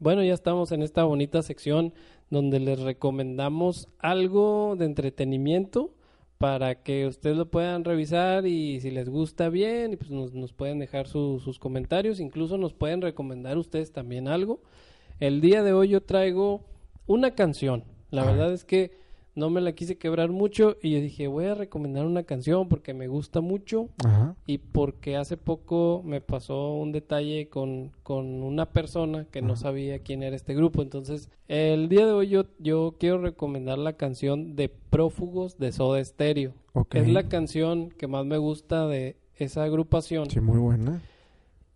Bueno, 0.00 0.22
ya 0.22 0.32
estamos 0.32 0.70
en 0.72 0.82
esta 0.82 1.04
bonita 1.04 1.42
sección 1.42 1.92
donde 2.30 2.60
les 2.60 2.80
recomendamos 2.80 3.88
algo 3.98 4.76
de 4.76 4.84
entretenimiento 4.84 5.92
para 6.38 6.82
que 6.82 7.06
ustedes 7.06 7.36
lo 7.36 7.50
puedan 7.50 7.82
revisar 7.84 8.46
y 8.46 8.80
si 8.80 8.92
les 8.92 9.08
gusta 9.08 9.48
bien, 9.48 9.92
y 9.92 9.96
pues 9.96 10.10
nos, 10.10 10.34
nos 10.34 10.52
pueden 10.52 10.78
dejar 10.78 11.08
su- 11.08 11.40
sus 11.40 11.58
comentarios, 11.58 12.20
incluso 12.20 12.58
nos 12.58 12.72
pueden 12.74 13.02
recomendar 13.02 13.58
ustedes 13.58 13.90
también 13.92 14.28
algo. 14.28 14.60
El 15.18 15.40
día 15.40 15.64
de 15.64 15.72
hoy 15.72 15.88
yo 15.88 16.00
traigo 16.00 16.60
una 17.08 17.32
canción. 17.32 17.82
La 18.10 18.22
Ajá. 18.22 18.30
verdad 18.30 18.52
es 18.52 18.64
que 18.64 18.96
no 19.34 19.50
me 19.50 19.60
la 19.60 19.72
quise 19.72 19.96
quebrar 19.98 20.30
mucho 20.30 20.76
y 20.82 20.90
yo 20.90 21.00
dije, 21.00 21.28
voy 21.28 21.44
a 21.44 21.54
recomendar 21.54 22.04
una 22.06 22.24
canción 22.24 22.68
porque 22.68 22.92
me 22.92 23.06
gusta 23.06 23.40
mucho 23.40 23.88
Ajá. 24.04 24.34
y 24.46 24.58
porque 24.58 25.16
hace 25.16 25.36
poco 25.36 26.02
me 26.04 26.20
pasó 26.20 26.72
un 26.74 26.90
detalle 26.90 27.48
con, 27.48 27.92
con 28.02 28.42
una 28.42 28.66
persona 28.66 29.26
que 29.30 29.40
no 29.40 29.54
sabía 29.54 30.00
quién 30.00 30.24
era 30.24 30.34
este 30.34 30.54
grupo. 30.54 30.82
Entonces, 30.82 31.30
el 31.46 31.88
día 31.88 32.04
de 32.06 32.12
hoy 32.12 32.28
yo, 32.28 32.46
yo 32.58 32.96
quiero 32.98 33.18
recomendar 33.18 33.78
la 33.78 33.92
canción 33.92 34.56
de 34.56 34.68
Prófugos 34.68 35.56
de 35.58 35.70
Soda 35.70 36.04
Stereo. 36.04 36.52
Es 36.92 37.06
la 37.08 37.28
canción 37.28 37.90
que 37.90 38.08
más 38.08 38.26
me 38.26 38.38
gusta 38.38 38.88
de 38.88 39.16
esa 39.36 39.62
agrupación. 39.62 40.28
Sí, 40.30 40.40
muy 40.40 40.58
buena. 40.58 41.00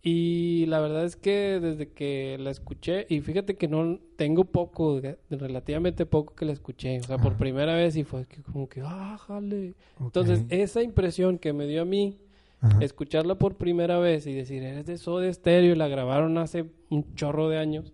Y 0.05 0.65
la 0.65 0.81
verdad 0.81 1.05
es 1.05 1.15
que 1.15 1.61
desde 1.61 1.87
que 1.87 2.37
la 2.37 2.51
escuché, 2.51 3.05
y 3.07 3.21
fíjate 3.21 3.55
que 3.55 3.69
no 3.69 3.99
tengo 4.17 4.43
poco, 4.43 4.99
relativamente 5.29 6.05
poco 6.05 6.35
que 6.35 6.43
la 6.43 6.51
escuché, 6.51 6.99
o 6.99 7.03
sea, 7.03 7.17
por 7.19 7.37
primera 7.37 7.73
vez 7.73 7.95
y 7.95 8.03
fue 8.03 8.25
como 8.51 8.67
que, 8.67 8.81
ah, 8.83 9.17
jale. 9.17 9.75
Entonces, 10.01 10.43
esa 10.49 10.83
impresión 10.83 11.37
que 11.37 11.53
me 11.53 11.67
dio 11.67 11.83
a 11.83 11.85
mí 11.85 12.17
Ajá. 12.59 12.79
escucharla 12.83 13.35
por 13.35 13.55
primera 13.55 13.97
vez 13.97 14.27
y 14.27 14.33
decir, 14.33 14.61
eres 14.61 14.85
de 14.85 14.97
Soda 14.97 15.31
Stereo 15.31 15.71
y 15.71 15.77
la 15.77 15.87
grabaron 15.87 16.37
hace 16.37 16.65
un 16.89 17.15
chorro 17.15 17.47
de 17.47 17.57
años, 17.57 17.93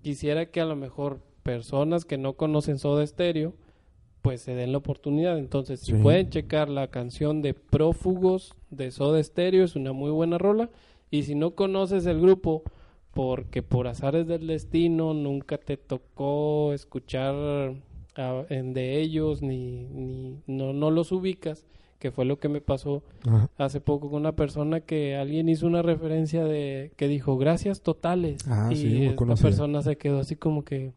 quisiera 0.00 0.46
que 0.46 0.60
a 0.60 0.64
lo 0.64 0.76
mejor 0.76 1.18
personas 1.42 2.04
que 2.04 2.18
no 2.18 2.34
conocen 2.34 2.78
Soda 2.78 3.04
Stereo, 3.04 3.52
pues 4.22 4.42
se 4.42 4.54
den 4.54 4.70
la 4.70 4.78
oportunidad. 4.78 5.36
Entonces, 5.36 5.80
si 5.80 5.92
pueden 5.94 6.30
checar 6.30 6.68
la 6.68 6.86
canción 6.86 7.42
de 7.42 7.54
Prófugos 7.54 8.54
de 8.70 8.92
Soda 8.92 9.20
Stereo, 9.20 9.64
es 9.64 9.74
una 9.74 9.92
muy 9.92 10.12
buena 10.12 10.38
rola. 10.38 10.70
Y 11.12 11.24
si 11.24 11.34
no 11.36 11.52
conoces 11.52 12.06
el 12.06 12.20
grupo, 12.20 12.62
porque 13.14 13.62
por 13.62 13.86
azares 13.86 14.26
del 14.26 14.46
destino 14.46 15.12
nunca 15.12 15.58
te 15.58 15.76
tocó 15.76 16.72
escuchar 16.72 17.34
a- 18.16 18.44
en 18.48 18.72
de 18.72 18.98
ellos, 19.00 19.42
ni, 19.42 19.84
ni 19.84 20.38
no, 20.46 20.72
no 20.72 20.90
los 20.90 21.12
ubicas, 21.12 21.66
que 21.98 22.10
fue 22.10 22.24
lo 22.24 22.38
que 22.38 22.48
me 22.48 22.62
pasó 22.62 23.02
Ajá. 23.28 23.50
hace 23.58 23.80
poco 23.80 24.10
con 24.10 24.20
una 24.22 24.34
persona 24.34 24.80
que 24.80 25.14
alguien 25.16 25.50
hizo 25.50 25.66
una 25.66 25.82
referencia 25.82 26.44
de 26.44 26.92
que 26.96 27.06
dijo 27.08 27.36
gracias 27.36 27.82
totales 27.82 28.38
Ah, 28.48 28.70
y 28.72 28.76
sí, 28.76 29.04
esta 29.04 29.16
conocida. 29.16 29.48
persona 29.50 29.82
se 29.82 29.96
quedó 29.98 30.18
así 30.18 30.34
como 30.34 30.64
que 30.64 30.92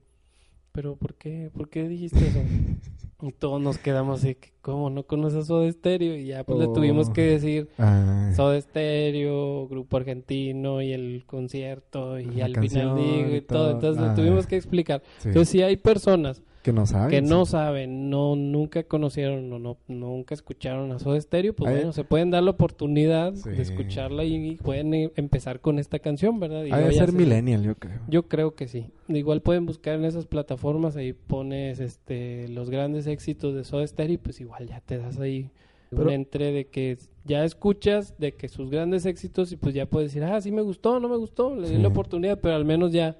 pero 0.72 0.96
por 0.96 1.14
qué 1.14 1.52
por 1.56 1.70
qué 1.70 1.88
dijiste 1.88 2.26
eso 2.26 2.40
y 3.22 3.32
todos 3.32 3.62
nos 3.62 3.78
quedamos 3.78 4.20
así 4.20 4.36
que 4.36 4.50
cómo 4.62 4.90
no 4.90 5.04
conoces 5.04 5.48
Soda 5.48 5.72
Stereo 5.72 6.18
y 6.18 6.26
ya 6.28 6.44
pues 6.44 6.60
le 6.60 6.66
Oh. 6.66 6.74
tuvimos 6.74 7.10
que 7.10 7.22
decir 7.22 7.70
Ay. 7.78 8.34
Soda 8.36 8.60
Stereo 8.60 9.68
grupo 9.68 9.98
argentino 9.98 10.82
y 10.82 10.92
el 10.92 11.24
concierto 11.26 12.20
y 12.20 12.26
La 12.26 12.46
al 12.46 12.56
final 12.60 13.00
y 13.00 13.36
y 13.38 13.42
todo 13.42 13.60
todo. 13.60 13.72
entonces 13.72 14.04
Ah. 14.04 14.10
le 14.10 14.16
tuvimos 14.16 14.48
que 14.48 14.58
explicar 14.58 15.02
Sí. 15.20 15.30
entonces 15.30 15.50
si 15.50 15.62
hay 15.62 15.78
personas 15.78 16.44
Que 16.66 16.74
no 16.74 16.86
saben. 16.88 17.10
que 17.12 17.22
no 17.22 17.46
sí. 17.46 17.52
saben, 17.52 18.10
no 18.10 18.36
nunca 18.36 18.82
conocieron 18.84 19.54
o 19.54 19.60
no, 19.60 19.78
nunca 19.88 20.34
escucharon 20.34 20.92
a 20.92 20.98
Soda 21.00 21.22
Stereo, 21.22 21.54
pues 21.56 21.70
Ay. 21.70 21.76
bueno, 21.78 21.94
se 21.94 22.04
pueden 22.04 22.32
dar 22.32 22.42
la 22.42 22.50
oportunidad 22.52 23.36
Sí. 23.36 23.52
de 23.52 23.62
escucharla 23.62 24.24
y 24.24 24.56
pueden 24.56 24.94
eh, 24.96 25.12
empezar 25.16 25.60
con 25.62 25.78
esta 25.78 26.00
canción, 26.00 26.40
¿verdad? 26.40 26.64
Y 26.66 26.72
Ha 26.72 26.78
de 26.78 26.82
luego 26.82 26.92
ya 26.96 27.02
ser 27.06 27.12
se- 27.12 27.18
millennial, 27.18 27.62
yo 27.64 27.76
creo. 27.76 28.00
Yo 28.08 28.28
creo 28.28 28.56
que 28.56 28.68
sí. 28.68 28.88
Igual 29.08 29.42
pueden 29.44 29.68
buscar 29.68 29.94
en 29.96 30.06
esas 30.06 30.26
plataformas, 30.26 30.96
ahí 30.98 31.14
pones 31.14 31.80
este 31.80 32.48
los 32.48 32.72
grandes 32.72 33.06
éxitos 33.06 33.54
de 33.54 33.64
Soda 33.64 33.86
Stereo 33.86 34.16
y 34.16 34.18
pues 34.18 34.42
igual 34.42 34.66
ya 34.68 34.82
te 34.82 34.98
das 34.98 35.20
ahí 35.20 35.52
Pero- 35.92 36.04
un 36.06 36.10
entre 36.10 36.52
de 36.52 36.66
que 36.66 36.98
ya 37.26 37.46
escuchas 37.46 38.18
de 38.18 38.32
que 38.34 38.48
sus 38.50 38.72
grandes 38.72 39.06
éxitos 39.06 39.52
y 39.52 39.56
pues 39.56 39.76
ya 39.76 39.86
puedes 39.86 40.12
decir, 40.12 40.24
ah, 40.24 40.42
sí 40.42 40.52
me 40.52 40.64
gustó, 40.64 41.00
no 41.00 41.10
me 41.10 41.16
gustó, 41.18 41.56
le 41.56 41.70
di 41.70 41.76
Sí. 41.76 41.82
la 41.82 41.90
oportunidad, 41.90 42.40
pero 42.42 42.56
al 42.56 42.66
menos 42.66 42.92
ya 42.92 43.18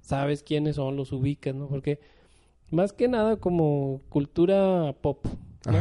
sabes 0.00 0.42
quiénes 0.44 0.76
son, 0.76 0.96
los 0.96 1.12
ubicas, 1.12 1.54
¿no? 1.54 1.66
Porque 1.66 1.98
más 2.70 2.92
que 2.92 3.08
nada 3.08 3.36
como 3.36 4.00
cultura 4.08 4.94
pop. 5.00 5.26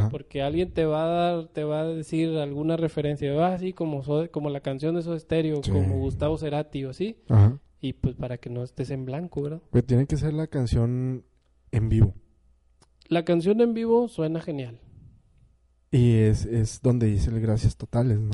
Porque 0.10 0.42
alguien 0.42 0.72
te 0.72 0.86
va 0.86 1.04
a 1.04 1.08
dar, 1.08 1.48
te 1.50 1.66
va 1.66 1.82
a 1.82 1.86
decir 1.88 2.30
alguna 2.38 2.78
referencia, 2.78 3.34
ah, 3.46 3.58
sí, 3.58 3.74
como, 3.74 4.02
Soda- 4.02 4.30
como 4.30 4.50
la 4.50 4.62
canción 4.62 4.96
de 4.96 5.02
Soda 5.02 5.20
Stereo, 5.20 5.62
Sí. 5.62 5.72
como 5.72 5.98
Gustavo 6.00 6.38
Cerati 6.38 6.86
o 6.86 6.92
así, 6.92 7.18
Ajá. 7.28 7.60
y 7.82 7.92
pues 7.92 8.16
para 8.16 8.38
que 8.38 8.50
no 8.50 8.64
estés 8.64 8.92
en 8.92 9.04
blanco, 9.04 9.42
¿verdad? 9.42 9.62
Pero 9.72 9.84
tiene 9.86 10.06
que 10.06 10.16
ser 10.16 10.34
la 10.34 10.48
canción 10.48 11.26
en 11.74 11.90
vivo. 11.90 12.14
La 13.10 13.26
canción 13.26 13.60
en 13.60 13.74
vivo 13.74 14.08
suena 14.08 14.40
genial. 14.40 14.80
Y 15.92 16.14
es, 16.20 16.46
es 16.46 16.82
donde 16.82 17.08
dice 17.08 17.30
el 17.30 17.42
gracias 17.42 17.76
totales, 17.76 18.20
¿no? 18.20 18.32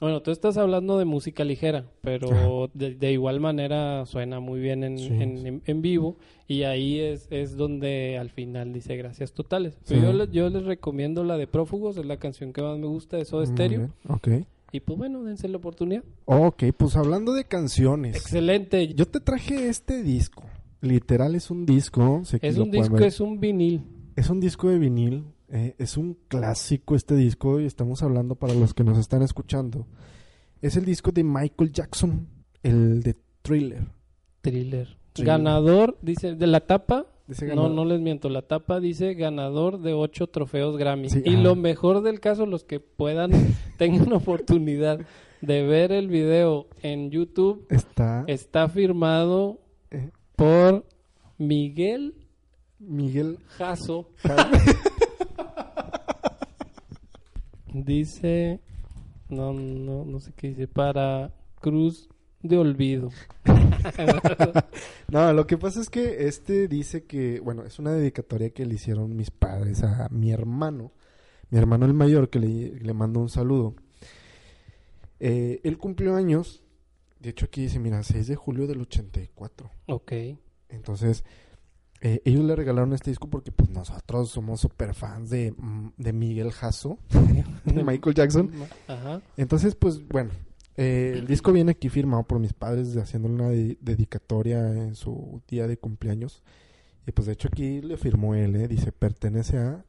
Bueno, 0.00 0.22
tú 0.22 0.30
estás 0.30 0.56
hablando 0.56 0.98
de 0.98 1.04
música 1.04 1.44
ligera, 1.44 1.84
pero 2.00 2.70
de, 2.74 2.94
de 2.94 3.12
igual 3.12 3.38
manera 3.40 4.06
suena 4.06 4.40
muy 4.40 4.58
bien 4.60 4.82
en, 4.84 4.98
Sí, 4.98 5.06
en, 5.08 5.38
sí. 5.38 5.46
en- 5.48 5.62
en 5.66 5.82
vivo 5.82 6.16
y 6.48 6.62
ahí 6.62 6.98
es, 6.98 7.26
es 7.30 7.56
donde 7.56 8.16
al 8.18 8.30
final 8.30 8.72
dice 8.72 8.96
gracias 8.96 9.32
totales. 9.32 9.78
Pero 9.86 10.00
Sí. 10.00 10.06
yo, 10.06 10.12
les, 10.12 10.30
yo 10.32 10.48
les 10.50 10.64
recomiendo 10.64 11.22
la 11.24 11.36
de 11.36 11.46
Prófugos, 11.46 11.96
es 11.98 12.06
la 12.06 12.16
canción 12.16 12.52
que 12.52 12.62
más 12.62 12.78
me 12.78 12.86
gusta 12.86 13.16
de 13.18 13.24
Soda 13.26 13.44
Stereo. 13.46 13.90
Ok. 14.08 14.28
Y 14.72 14.80
pues 14.80 14.96
bueno, 14.98 15.22
dense 15.24 15.48
la 15.48 15.56
oportunidad. 15.58 16.02
Ok, 16.26 16.62
pues 16.76 16.96
hablando 16.96 17.32
de 17.32 17.44
canciones. 17.44 18.16
Excelente. 18.16 18.94
Yo 18.94 19.06
te 19.06 19.20
traje 19.20 19.68
este 19.68 20.02
disco. 20.02 20.44
Literal 20.80 21.34
es 21.34 21.50
un 21.50 21.66
disco. 21.66 22.22
es 22.40 22.56
un 22.56 22.70
disco, 22.70 22.94
ver. 22.94 23.02
es 23.04 23.20
un 23.20 23.38
vinil. 23.40 23.82
Es 24.16 24.30
un 24.30 24.40
disco 24.40 24.68
de 24.70 24.78
vinil. 24.78 25.24
Eh, 25.52 25.74
es 25.78 25.96
un 25.96 26.16
clásico 26.28 26.94
este 26.94 27.16
disco 27.16 27.60
y 27.60 27.66
estamos 27.66 28.02
hablando 28.02 28.36
para 28.36 28.54
los 28.54 28.74
que 28.74 28.84
nos 28.84 28.98
están 28.98 29.22
escuchando. 29.22 29.86
Es 30.62 30.76
el 30.76 30.84
disco 30.84 31.10
de 31.10 31.24
Michael 31.24 31.72
Jackson, 31.72 32.28
el 32.62 33.02
de 33.02 33.16
Thriller. 33.42 33.86
Thriller. 34.42 34.96
Thriller. 35.12 35.26
Ganador, 35.26 35.98
dice, 36.02 36.34
de 36.34 36.46
la 36.46 36.60
tapa. 36.60 37.06
No, 37.54 37.68
no 37.68 37.84
les 37.84 38.00
miento. 38.00 38.28
La 38.28 38.42
tapa 38.42 38.80
dice 38.80 39.14
ganador 39.14 39.80
de 39.80 39.92
ocho 39.92 40.26
trofeos 40.26 40.76
Grammy. 40.76 41.10
Sí, 41.10 41.22
y 41.24 41.36
lo 41.36 41.54
mejor 41.54 42.02
del 42.02 42.20
caso, 42.20 42.46
los 42.46 42.64
que 42.64 42.80
puedan, 42.80 43.30
tengan 43.78 44.12
oportunidad 44.12 45.00
de 45.40 45.62
ver 45.62 45.92
el 45.92 46.08
video 46.08 46.66
en 46.82 47.10
YouTube, 47.10 47.66
Está 47.70 48.24
está 48.26 48.68
firmado 48.68 49.60
eh, 49.90 50.10
por 50.36 50.84
Miguel 51.38 52.14
Miguel. 52.80 53.38
Jasso. 53.58 54.08
dice, 57.72 58.60
no, 59.28 59.52
no, 59.52 60.04
no 60.04 60.20
sé 60.20 60.32
qué 60.36 60.48
dice, 60.48 60.68
para 60.68 61.32
Cruz 61.60 62.08
de 62.42 62.58
Olvido. 62.58 63.10
No, 65.08 65.32
lo 65.32 65.46
que 65.46 65.56
pasa 65.56 65.80
es 65.80 65.88
que 65.90 66.28
este 66.28 66.68
dice 66.68 67.04
que, 67.04 67.40
bueno, 67.40 67.64
es 67.64 67.78
una 67.78 67.92
dedicatoria 67.92 68.50
que 68.50 68.66
le 68.66 68.74
hicieron 68.74 69.16
mis 69.16 69.30
padres 69.30 69.82
a 69.82 70.08
mi 70.10 70.30
hermano, 70.30 70.92
mi 71.50 71.58
hermano 71.58 71.86
el 71.86 71.94
mayor, 71.94 72.28
que 72.28 72.38
le, 72.38 72.78
le 72.78 72.92
mando 72.92 73.20
un 73.20 73.28
saludo. 73.28 73.74
Eh, 75.18 75.60
él 75.64 75.78
cumplió 75.78 76.14
años, 76.14 76.62
de 77.20 77.30
hecho 77.30 77.46
aquí 77.46 77.62
dice, 77.62 77.78
mira, 77.78 78.02
6 78.02 78.26
de 78.26 78.36
julio 78.36 78.66
del 78.66 78.82
84. 78.82 79.70
ok. 79.86 80.12
Entonces, 80.68 81.24
eh, 82.00 82.22
ellos 82.24 82.44
le 82.44 82.56
regalaron 82.56 82.92
este 82.92 83.10
disco 83.10 83.28
porque 83.28 83.52
pues 83.52 83.68
nosotros 83.70 84.30
somos 84.30 84.60
super 84.60 84.94
fans 84.94 85.30
de, 85.30 85.52
mm, 85.56 85.92
de 85.98 86.12
Miguel 86.12 86.50
Jasso, 86.52 86.98
de 87.64 87.84
Michael 87.84 88.14
Jackson. 88.14 88.50
Ajá. 88.88 89.20
Entonces, 89.36 89.74
pues 89.74 90.06
bueno, 90.08 90.30
eh, 90.76 91.14
el 91.16 91.26
disco 91.26 91.52
viene 91.52 91.72
aquí 91.72 91.88
firmado 91.88 92.22
por 92.24 92.38
mis 92.38 92.52
padres 92.54 92.96
haciéndole 92.96 93.34
una 93.34 93.48
de- 93.50 93.76
dedicatoria 93.80 94.60
en 94.72 94.94
su 94.94 95.42
día 95.48 95.66
de 95.66 95.76
cumpleaños. 95.76 96.42
Y 97.06 97.12
pues 97.12 97.26
de 97.26 97.32
hecho 97.32 97.48
aquí 97.52 97.80
le 97.82 97.96
firmó 97.96 98.34
él, 98.34 98.56
¿eh? 98.56 98.68
dice, 98.68 98.92
pertenece 98.92 99.58
a 99.58 99.84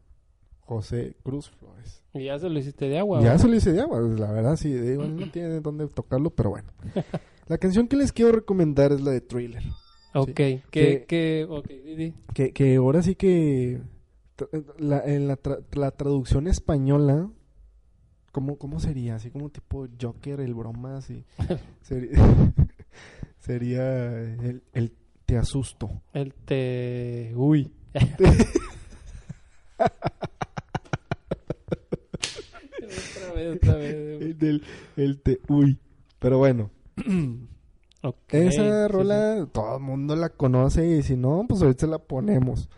José 0.62 1.16
Cruz 1.24 1.50
Flores. 1.50 2.02
Y 2.14 2.26
ya 2.26 2.40
se 2.40 2.50
lo 2.50 2.58
hiciste 2.60 2.88
de 2.90 2.98
agua. 3.00 3.20
ya 3.20 3.24
¿verdad? 3.32 3.42
se 3.42 3.48
lo 3.48 3.56
hice 3.56 3.72
de 3.74 3.82
agua, 3.82 4.00
la 4.02 4.32
verdad 4.32 4.56
sí, 4.56 4.74
digo, 4.74 5.04
no 5.06 5.30
tiene 5.32 5.60
dónde 5.62 5.88
tocarlo, 5.88 6.30
pero 6.32 6.50
bueno. 6.52 6.70
La 7.48 7.58
canción 7.58 7.88
que 7.88 7.96
les 7.98 8.12
quiero 8.12 8.32
recomendar 8.32 8.92
es 8.92 9.02
la 9.02 9.12
de 9.12 9.22
Thriller. 9.22 9.64
Ok, 10.14 10.32
que, 10.34 10.62
Que- 10.72 11.06
que, 11.08 11.46
ok, 11.50 11.68
di, 11.68 11.96
di. 11.96 12.14
Que, 12.34 12.52
que 12.52 12.76
ahora 12.76 13.02
sí 13.02 13.16
que 13.16 13.80
tra- 14.38 14.50
la, 14.78 15.00
en 15.06 15.28
la, 15.28 15.38
tra- 15.42 15.64
la 15.74 15.92
traducción 15.92 16.48
española, 16.48 17.30
¿cómo, 18.32 18.58
¿cómo 18.58 18.80
sería? 18.80 19.16
Así 19.16 19.30
como 19.32 19.50
tipo 19.50 19.88
Joker, 20.02 20.40
el 20.42 20.54
broma, 20.54 20.98
así. 20.98 21.24
sería 21.82 22.12
sería 23.40 24.10
el, 24.22 24.64
el 24.74 24.92
te 25.26 25.38
asusto. 25.38 26.02
el 26.14 26.34
te... 26.34 27.32
Uy. 27.36 27.72
otra 32.82 33.34
vez, 33.34 33.56
otra 33.56 33.76
vez. 33.76 34.36
El 34.98 35.20
te 35.22 35.40
uy. 35.48 35.78
Pero 36.20 36.38
bueno, 36.38 36.70
Esa 38.30 38.88
sí, 38.88 38.92
rola 38.94 39.48
todo 39.52 39.78
el 39.78 39.84
mundo 39.84 40.16
la 40.16 40.30
conoce 40.30 40.88
y 40.98 41.04
si 41.04 41.16
no, 41.16 41.46
pues 41.48 41.62
ahorita 41.62 41.88
la 41.88 42.00
ponemos. 42.00 42.70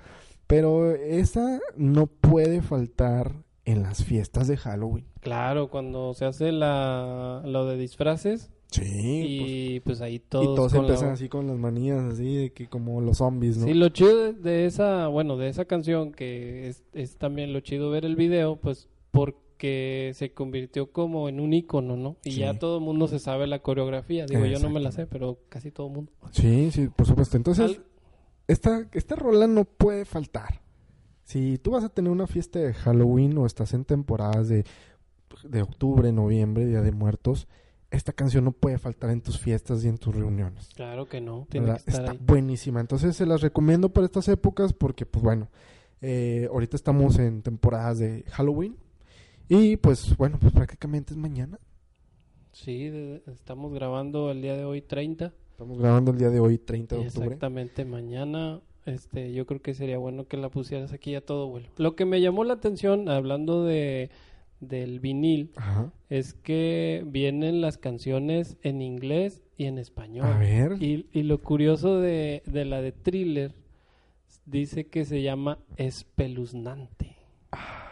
Pero 0.47 0.91
esa 0.93 1.59
no 1.77 2.07
puede 2.07 2.61
faltar 2.61 3.33
en 3.65 3.83
las 3.83 4.03
fiestas 4.03 4.47
de 4.47 4.57
Halloween. 4.57 5.05
Claro, 5.21 5.69
cuando 5.69 6.13
se 6.13 6.25
hace 6.25 6.51
la, 6.51 7.41
lo 7.45 7.65
de 7.65 7.77
disfraces 7.77 8.51
Sí, 8.73 8.81
pues, 8.81 9.51
y 9.51 9.79
pues 9.81 10.01
ahí 10.01 10.15
Y 10.15 10.19
todos, 10.19 10.55
todos 10.55 10.73
con 10.73 10.81
la- 10.87 10.93
empiezan 10.93 11.13
así 11.13 11.29
con 11.29 11.45
las 11.45 11.57
manías, 11.57 12.01
así 12.01 12.35
de 12.35 12.53
que 12.53 12.67
como 12.67 13.01
los 13.01 13.17
zombies, 13.19 13.57
¿no? 13.57 13.65
Sí, 13.67 13.75
lo 13.75 13.89
chido 13.89 14.33
de, 14.33 14.65
esa, 14.65 15.07
bueno, 15.07 15.37
de 15.37 15.47
esa 15.49 15.65
canción 15.65 16.11
que 16.11 16.67
es, 16.69 16.83
es 16.91 17.17
también 17.17 17.53
lo 17.53 17.59
chido 17.59 17.91
ver 17.91 18.03
el 18.03 18.15
video, 18.15 18.55
pues 18.55 18.89
porque 19.63 20.11
se 20.15 20.33
convirtió 20.33 20.91
como 20.91 21.29
en 21.29 21.39
un 21.39 21.53
icono, 21.53 21.95
¿no? 21.95 22.17
Y 22.25 22.31
Sí. 22.33 22.39
ya 22.41 22.59
todo 22.59 22.79
el 22.79 22.83
mundo 22.83 23.07
se 23.07 23.17
sabe 23.19 23.47
la 23.47 23.59
coreografía. 23.59 24.25
Digo, 24.25 24.45
yo 24.45 24.59
no 24.59 24.69
me 24.69 24.81
la 24.81 24.91
sé, 24.91 25.07
pero 25.07 25.39
casi 25.47 25.71
todo 25.71 25.87
el 25.87 25.93
mundo. 25.93 26.11
Sí, 26.31 26.69
sí, 26.71 26.89
por 26.93 27.07
supuesto. 27.07 27.37
Entonces, 27.37 27.77
Al- 27.77 27.85
esta, 28.49 28.89
esta 28.91 29.15
rola 29.15 29.47
no 29.47 29.63
puede 29.63 30.03
faltar. 30.03 30.59
Si 31.23 31.57
tú 31.59 31.71
vas 31.71 31.85
a 31.85 31.89
tener 31.89 32.11
una 32.11 32.27
fiesta 32.27 32.59
de 32.59 32.73
Halloween 32.73 33.37
o 33.37 33.45
estás 33.45 33.73
en 33.73 33.85
temporadas 33.85 34.49
de, 34.49 34.65
de 35.45 35.61
octubre, 35.61 36.11
noviembre, 36.11 36.65
Día 36.65 36.81
de 36.81 36.91
Muertos, 36.91 37.47
esta 37.89 38.11
canción 38.11 38.43
no 38.43 38.51
puede 38.51 38.79
faltar 38.79 39.11
en 39.11 39.21
tus 39.21 39.39
fiestas 39.39 39.85
y 39.85 39.87
en 39.87 39.97
tus 39.97 40.13
reuniones. 40.13 40.71
Claro 40.75 41.05
que 41.07 41.21
no, 41.21 41.47
tiene 41.49 41.67
que 41.67 41.77
estar 41.77 41.93
Está 42.01 42.11
ahí. 42.11 42.19
buenísima. 42.21 42.81
Entonces 42.81 43.15
se 43.15 43.25
las 43.25 43.39
recomiendo 43.39 43.93
para 43.93 44.05
estas 44.07 44.27
épocas 44.27 44.73
porque, 44.73 45.05
pues 45.05 45.23
bueno, 45.23 45.47
eh, 46.01 46.49
ahorita 46.51 46.75
estamos 46.75 47.17
en 47.17 47.41
temporadas 47.43 47.99
de 47.99 48.25
Halloween 48.31 48.75
y 49.49 49.77
pues 49.77 50.15
bueno, 50.17 50.37
pues 50.39 50.53
prácticamente 50.53 51.13
es 51.13 51.17
mañana. 51.17 51.59
Sí, 52.51 52.91
estamos 53.27 53.73
grabando 53.73 54.31
el 54.31 54.41
día 54.41 54.55
de 54.55 54.65
hoy 54.65 54.81
30. 54.81 55.33
Estamos 55.51 55.79
grabando 55.79 56.11
el 56.11 56.17
día 56.17 56.29
de 56.29 56.39
hoy, 56.39 56.57
30 56.57 56.95
de 56.95 57.01
octubre. 57.07 57.25
Exactamente, 57.25 57.85
mañana 57.85 58.61
este 58.85 59.31
yo 59.33 59.45
creo 59.45 59.61
que 59.61 59.73
sería 59.73 59.97
bueno 59.97 60.27
que 60.27 60.37
la 60.37 60.49
pusieras 60.49 60.93
aquí 60.93 61.15
a 61.15 61.25
todo 61.25 61.47
vuelo. 61.47 61.69
Lo 61.77 61.95
que 61.95 62.05
me 62.05 62.21
llamó 62.21 62.43
la 62.43 62.53
atención 62.53 63.09
hablando 63.09 63.63
de 63.63 64.09
del 64.59 64.99
vinil 64.99 65.51
Ajá. 65.55 65.91
es 66.09 66.33
que 66.33 67.03
vienen 67.05 67.59
las 67.61 67.77
canciones 67.77 68.57
en 68.61 68.81
inglés 68.81 69.43
y 69.57 69.65
en 69.65 69.77
español. 69.77 70.25
A 70.25 70.37
ver. 70.37 70.81
Y, 70.81 71.07
y 71.11 71.23
lo 71.23 71.41
curioso 71.41 71.99
de, 71.99 72.43
de 72.45 72.65
la 72.65 72.81
de 72.81 72.93
thriller 72.93 73.53
dice 74.45 74.87
que 74.87 75.05
se 75.05 75.21
llama 75.21 75.59
espeluznante. 75.77 77.17
Ay, 77.51 77.82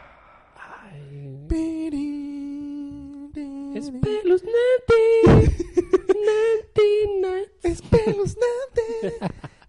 espeluznante. 3.75 4.51
Espeluznante, 7.63 9.13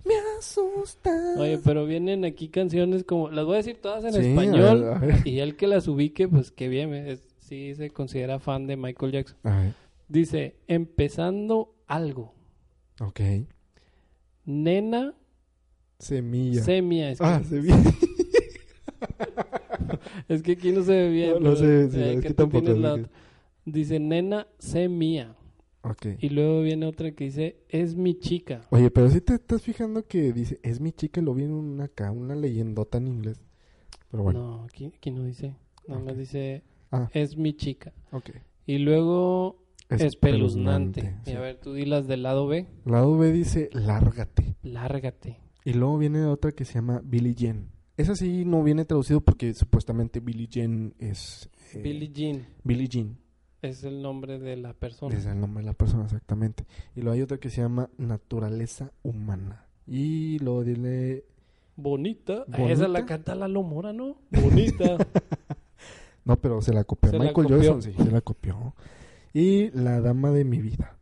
me 0.05 0.15
asusta. 0.39 1.11
Oye, 1.39 1.59
pero 1.65 1.87
vienen 1.87 2.25
aquí 2.25 2.49
canciones 2.49 3.05
como, 3.05 3.31
las 3.31 3.45
voy 3.45 3.55
a 3.55 3.59
decir 3.59 3.79
todas 3.81 4.05
en 4.05 4.13
Sí, 4.13 4.19
a 4.19 4.23
español 4.31 4.83
ver, 4.83 4.93
a 4.95 4.99
ver. 4.99 5.27
y 5.27 5.39
el 5.41 5.57
que 5.57 5.67
las 5.67 5.89
ubique, 5.89 6.29
pues 6.29 6.51
qué 6.51 6.69
bien, 6.69 6.93
es, 6.95 7.21
sí 7.39 7.75
se 7.75 7.91
considera 7.91 8.39
fan 8.39 8.67
de 8.67 8.77
Michael 8.77 9.13
Jackson. 9.13 9.39
A 9.45 9.61
ver, 9.61 9.73
Dice, 10.09 10.57
empezando 10.67 11.75
algo, 11.87 12.35
ok. 13.01 13.21
nena, 14.45 15.15
Semilla. 15.99 16.63
Semia. 16.65 17.11
Es 17.13 17.19
que, 17.21 17.25
Ah, 17.25 17.41
semilla. 17.49 17.77
es 20.29 20.43
que 20.43 20.53
aquí 20.53 20.73
no 20.73 20.83
se 20.83 20.93
ve 20.93 21.09
bien. 21.11 21.35
No, 21.35 21.51
no 21.51 21.57
sí, 21.57 21.65
eh, 21.65 21.85
es 21.85 21.95
que 21.95 22.21
que 22.23 22.29
tú 22.31 22.35
tampoco, 22.35 22.65
tienes 22.65 22.83
la 22.83 22.95
que- 22.97 23.01
otra. 23.03 23.13
Dice, 23.65 24.01
nena, 24.01 24.47
sé 24.59 24.89
mía. 24.89 25.37
ok. 25.83 26.07
Y 26.21 26.29
luego 26.31 26.63
viene 26.63 26.87
otra 26.87 27.13
que 27.13 27.25
dice, 27.25 27.57
es 27.69 27.95
mi 27.97 28.19
chica. 28.19 28.63
Oye, 28.71 28.91
pero 28.91 29.09
si 29.11 29.21
te 29.21 29.35
estás 29.35 29.63
fijando 29.63 30.07
que 30.07 30.33
dice, 30.33 30.59
es 30.63 30.81
mi 30.81 30.93
chica, 30.93 31.21
lo 31.21 31.35
vi 31.35 31.45
en 31.45 31.53
una 31.53 31.85
acá, 31.85 32.11
una 32.11 32.35
leyendota 32.35 32.99
en 32.99 33.09
inglés. 33.09 33.41
Pero 34.11 34.23
bueno, 34.25 34.41
No, 34.59 34.65
aquí, 34.65 34.87
aquí 34.87 35.11
no 35.11 35.25
dice. 35.25 35.57
Nada 35.89 36.01
más 36.03 36.17
dice, 36.19 36.63
Ah. 36.91 37.09
es 37.15 37.37
mi 37.37 37.55
chica. 37.55 37.93
ok. 38.13 38.31
Y 38.67 38.79
luego, 38.79 39.65
espeluznante. 39.89 41.17
sí. 41.25 41.33
Y 41.33 41.35
a 41.35 41.41
ver, 41.41 41.57
tú 41.59 41.73
di 41.75 41.85
las 41.85 42.07
del 42.07 42.23
lado 42.23 42.47
B. 42.47 42.67
Lado 42.85 43.17
B 43.19 43.33
dice, 43.33 43.69
lárgate. 43.73 44.57
Lárgate. 44.63 45.41
Y 45.65 45.73
luego 45.75 45.99
viene 45.99 46.25
otra 46.27 46.53
que 46.53 46.65
se 46.65 46.75
llama 46.75 47.01
Billie 47.05 47.35
Jean. 47.35 47.69
Esa 47.97 48.15
sí 48.17 48.45
no 48.45 48.63
viene 48.63 48.85
traducido 48.85 49.21
porque 49.21 49.53
supuestamente 49.55 50.21
Billie 50.21 50.49
Jean 50.49 50.95
es... 50.99 51.49
eh, 51.75 51.81
Billie 51.83 52.11
Jean 52.13 52.47
Billie 52.65 52.89
Jean. 52.89 53.19
Es 53.63 53.85
el 53.85 54.03
nombre 54.03 54.39
de 54.39 54.57
la 54.57 54.73
persona. 54.75 55.17
Es 55.17 55.25
el 55.27 55.41
nombre 55.41 55.63
de 55.63 55.67
la 55.67 55.73
persona, 55.73 56.05
exactamente. 56.05 56.65
Y 56.95 57.01
luego 57.01 57.15
hay 57.15 57.23
otra 57.23 57.39
que 57.39 57.49
se 57.49 57.63
llama 57.63 57.89
Naturaleza 57.97 58.93
Humana. 59.03 59.65
Y 59.87 60.39
luego 60.41 60.65
dile... 60.65 61.25
Bonita. 61.77 62.45
¿Bonita? 62.49 62.73
Esa 62.73 62.89
la 62.89 63.07
canta 63.07 63.35
la 63.35 63.49
Lomora, 63.49 63.93
¿no? 63.93 64.17
Bonita. 64.31 64.99
No, 66.25 66.37
pero 66.37 66.63
se 66.63 66.73
la 66.73 66.85
copió. 66.85 67.11
Se 67.11 67.19
la 67.19 67.25
Michael. 67.25 67.49
Jackson, 67.49 67.83
sí, 67.83 67.93
se 67.95 68.11
la 68.11 68.21
copió. 68.21 68.75
Y 69.35 69.71
La 69.71 70.01
Dama 70.01 70.31
de 70.31 70.45
mi 70.45 70.61
vida. 70.61 70.97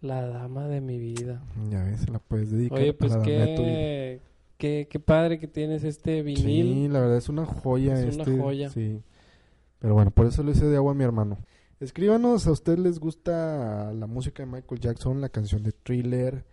la 0.00 0.24
dama 0.24 0.68
de 0.68 0.80
mi 0.80 0.98
vida. 0.98 1.42
Ya 1.68 1.82
ves, 1.82 2.02
se 2.02 2.10
la 2.12 2.20
puedes 2.20 2.52
dedicar 2.52 2.78
Oye, 2.78 2.92
pues 2.92 3.10
a 3.10 3.18
la 3.18 3.24
dama 3.24 3.44
de 3.44 3.56
tu 3.56 3.62
vida. 3.62 3.74
qué, 3.74 4.20
qué, 4.56 4.88
qué 4.88 5.00
padre 5.00 5.40
que 5.40 5.48
tienes 5.48 5.82
este 5.82 6.22
vinil. 6.22 6.74
Sí, 6.74 6.88
la 6.88 7.00
verdad 7.00 7.16
es 7.16 7.28
una 7.28 7.44
joya. 7.44 8.00
Es 8.00 8.14
una 8.14 8.22
este, 8.22 8.38
joya. 8.38 8.70
Sí. 8.70 9.02
Pero 9.80 9.94
bueno, 9.94 10.12
por 10.12 10.26
eso 10.26 10.44
lo 10.44 10.52
hice 10.52 10.66
de 10.66 10.76
agua 10.76 10.92
a 10.92 10.94
mi 10.94 11.02
hermano. 11.02 11.38
Escríbanos, 11.80 12.46
¿a 12.46 12.52
ustedes 12.52 12.78
les 12.78 12.98
gusta 12.98 13.92
la 13.94 14.06
música 14.06 14.44
de 14.44 14.52
Michael 14.52 14.80
Jackson, 14.80 15.22
la 15.22 15.30
canción 15.30 15.62
de 15.62 15.72
Thriller? 15.72 16.44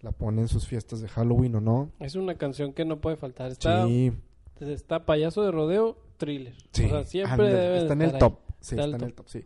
¿La 0.00 0.12
ponen 0.12 0.42
en 0.42 0.48
sus 0.48 0.66
fiestas 0.66 1.00
de 1.00 1.08
Halloween 1.08 1.56
o 1.56 1.60
no? 1.60 1.90
Es 1.98 2.14
una 2.14 2.36
canción 2.36 2.72
que 2.72 2.84
no 2.84 3.00
puede 3.00 3.16
faltar. 3.16 3.50
Está, 3.50 3.84
Sí, 3.86 4.12
está 4.60 5.04
payaso 5.04 5.42
de 5.42 5.50
rodeo, 5.50 5.98
thriller. 6.18 6.54
sí. 6.72 6.84
O 6.84 6.88
sea, 6.88 7.04
siempre 7.04 7.32
ándale, 7.32 7.54
debe 7.54 7.74
de 7.74 7.80
está 7.80 7.92
en 7.94 8.02
el 8.02 8.18
top. 8.18 8.38
Sí, 8.60 8.74
Está 8.76 8.96
en 8.96 9.02
el 9.02 9.12
top. 9.12 9.28
sí. 9.28 9.44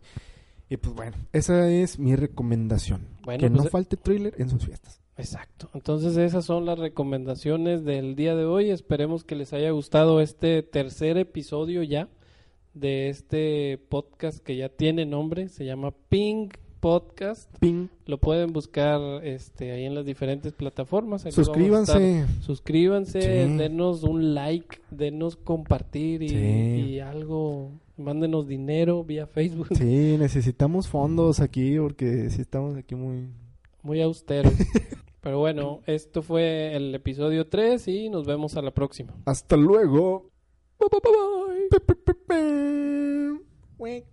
Y 0.69 0.77
pues 0.77 0.95
bueno, 0.95 1.17
esa 1.33 1.69
es 1.69 1.97
mi 1.97 2.15
recomendación. 2.15 3.07
Bueno, 3.23 3.39
que 3.39 3.49
pues, 3.49 3.61
no 3.61 3.67
eh, 3.67 3.69
falte 3.69 3.97
Thriller 3.97 4.33
en 4.37 4.49
sus 4.49 4.63
fiestas. 4.63 5.01
Exacto. 5.17 5.69
Entonces 5.73 6.17
esas 6.17 6.45
son 6.45 6.65
las 6.65 6.77
recomendaciones 6.77 7.83
del 7.83 8.15
día 8.15 8.35
de 8.35 8.45
hoy. 8.45 8.69
Esperemos 8.69 9.23
que 9.23 9.35
les 9.35 9.53
haya 9.53 9.71
gustado 9.71 10.21
este 10.21 10.61
tercer 10.61 11.17
episodio 11.17 11.81
ya 11.81 12.09
de 12.75 13.09
este 13.09 13.79
podcast 13.89 14.39
que 14.43 14.55
ya 14.55 14.69
tiene 14.69 15.05
nombre. 15.05 15.49
Se 15.49 15.65
llama 15.65 15.91
Pink 16.09 16.55
Podcast. 16.79 17.49
Ping. 17.59 17.87
Lo 18.05 18.19
pueden 18.19 18.53
buscar 18.53 19.23
este, 19.23 19.71
ahí 19.71 19.85
en 19.85 19.95
las 19.95 20.05
diferentes 20.05 20.53
plataformas. 20.53 21.23
Suscríbanse. 21.31 22.25
Suscríbanse, 22.41 23.21
Sí. 23.21 23.57
denos 23.57 24.03
un 24.03 24.35
like, 24.35 24.77
denos 24.91 25.35
compartir 25.35 26.21
y, 26.21 26.29
Sí. 26.29 26.35
y 26.35 26.99
algo. 26.99 27.71
Mándenos 27.97 28.47
dinero 28.47 29.03
vía 29.03 29.25
Facebook. 29.25 29.69
Sí, 29.75 30.15
necesitamos 30.19 30.87
fondos 30.87 31.39
aquí 31.39 31.79
porque 31.79 32.29
sí 32.29 32.41
estamos 32.41 32.75
aquí 32.77 32.93
muy... 32.93 33.29
Muy 33.81 34.01
austeros. 34.01 34.53
Pero 35.21 35.39
bueno, 35.39 35.79
esto 35.87 36.21
fue 36.21 36.75
el 36.75 36.93
episodio 36.93 37.47
3 37.47 37.87
y 37.87 38.09
nos 38.09 38.27
vemos 38.27 38.57
a 38.57 38.61
la 38.61 38.71
próxima. 38.71 39.13
Hasta 39.25 39.55
luego. 39.57 40.29
Wink. 43.77 44.05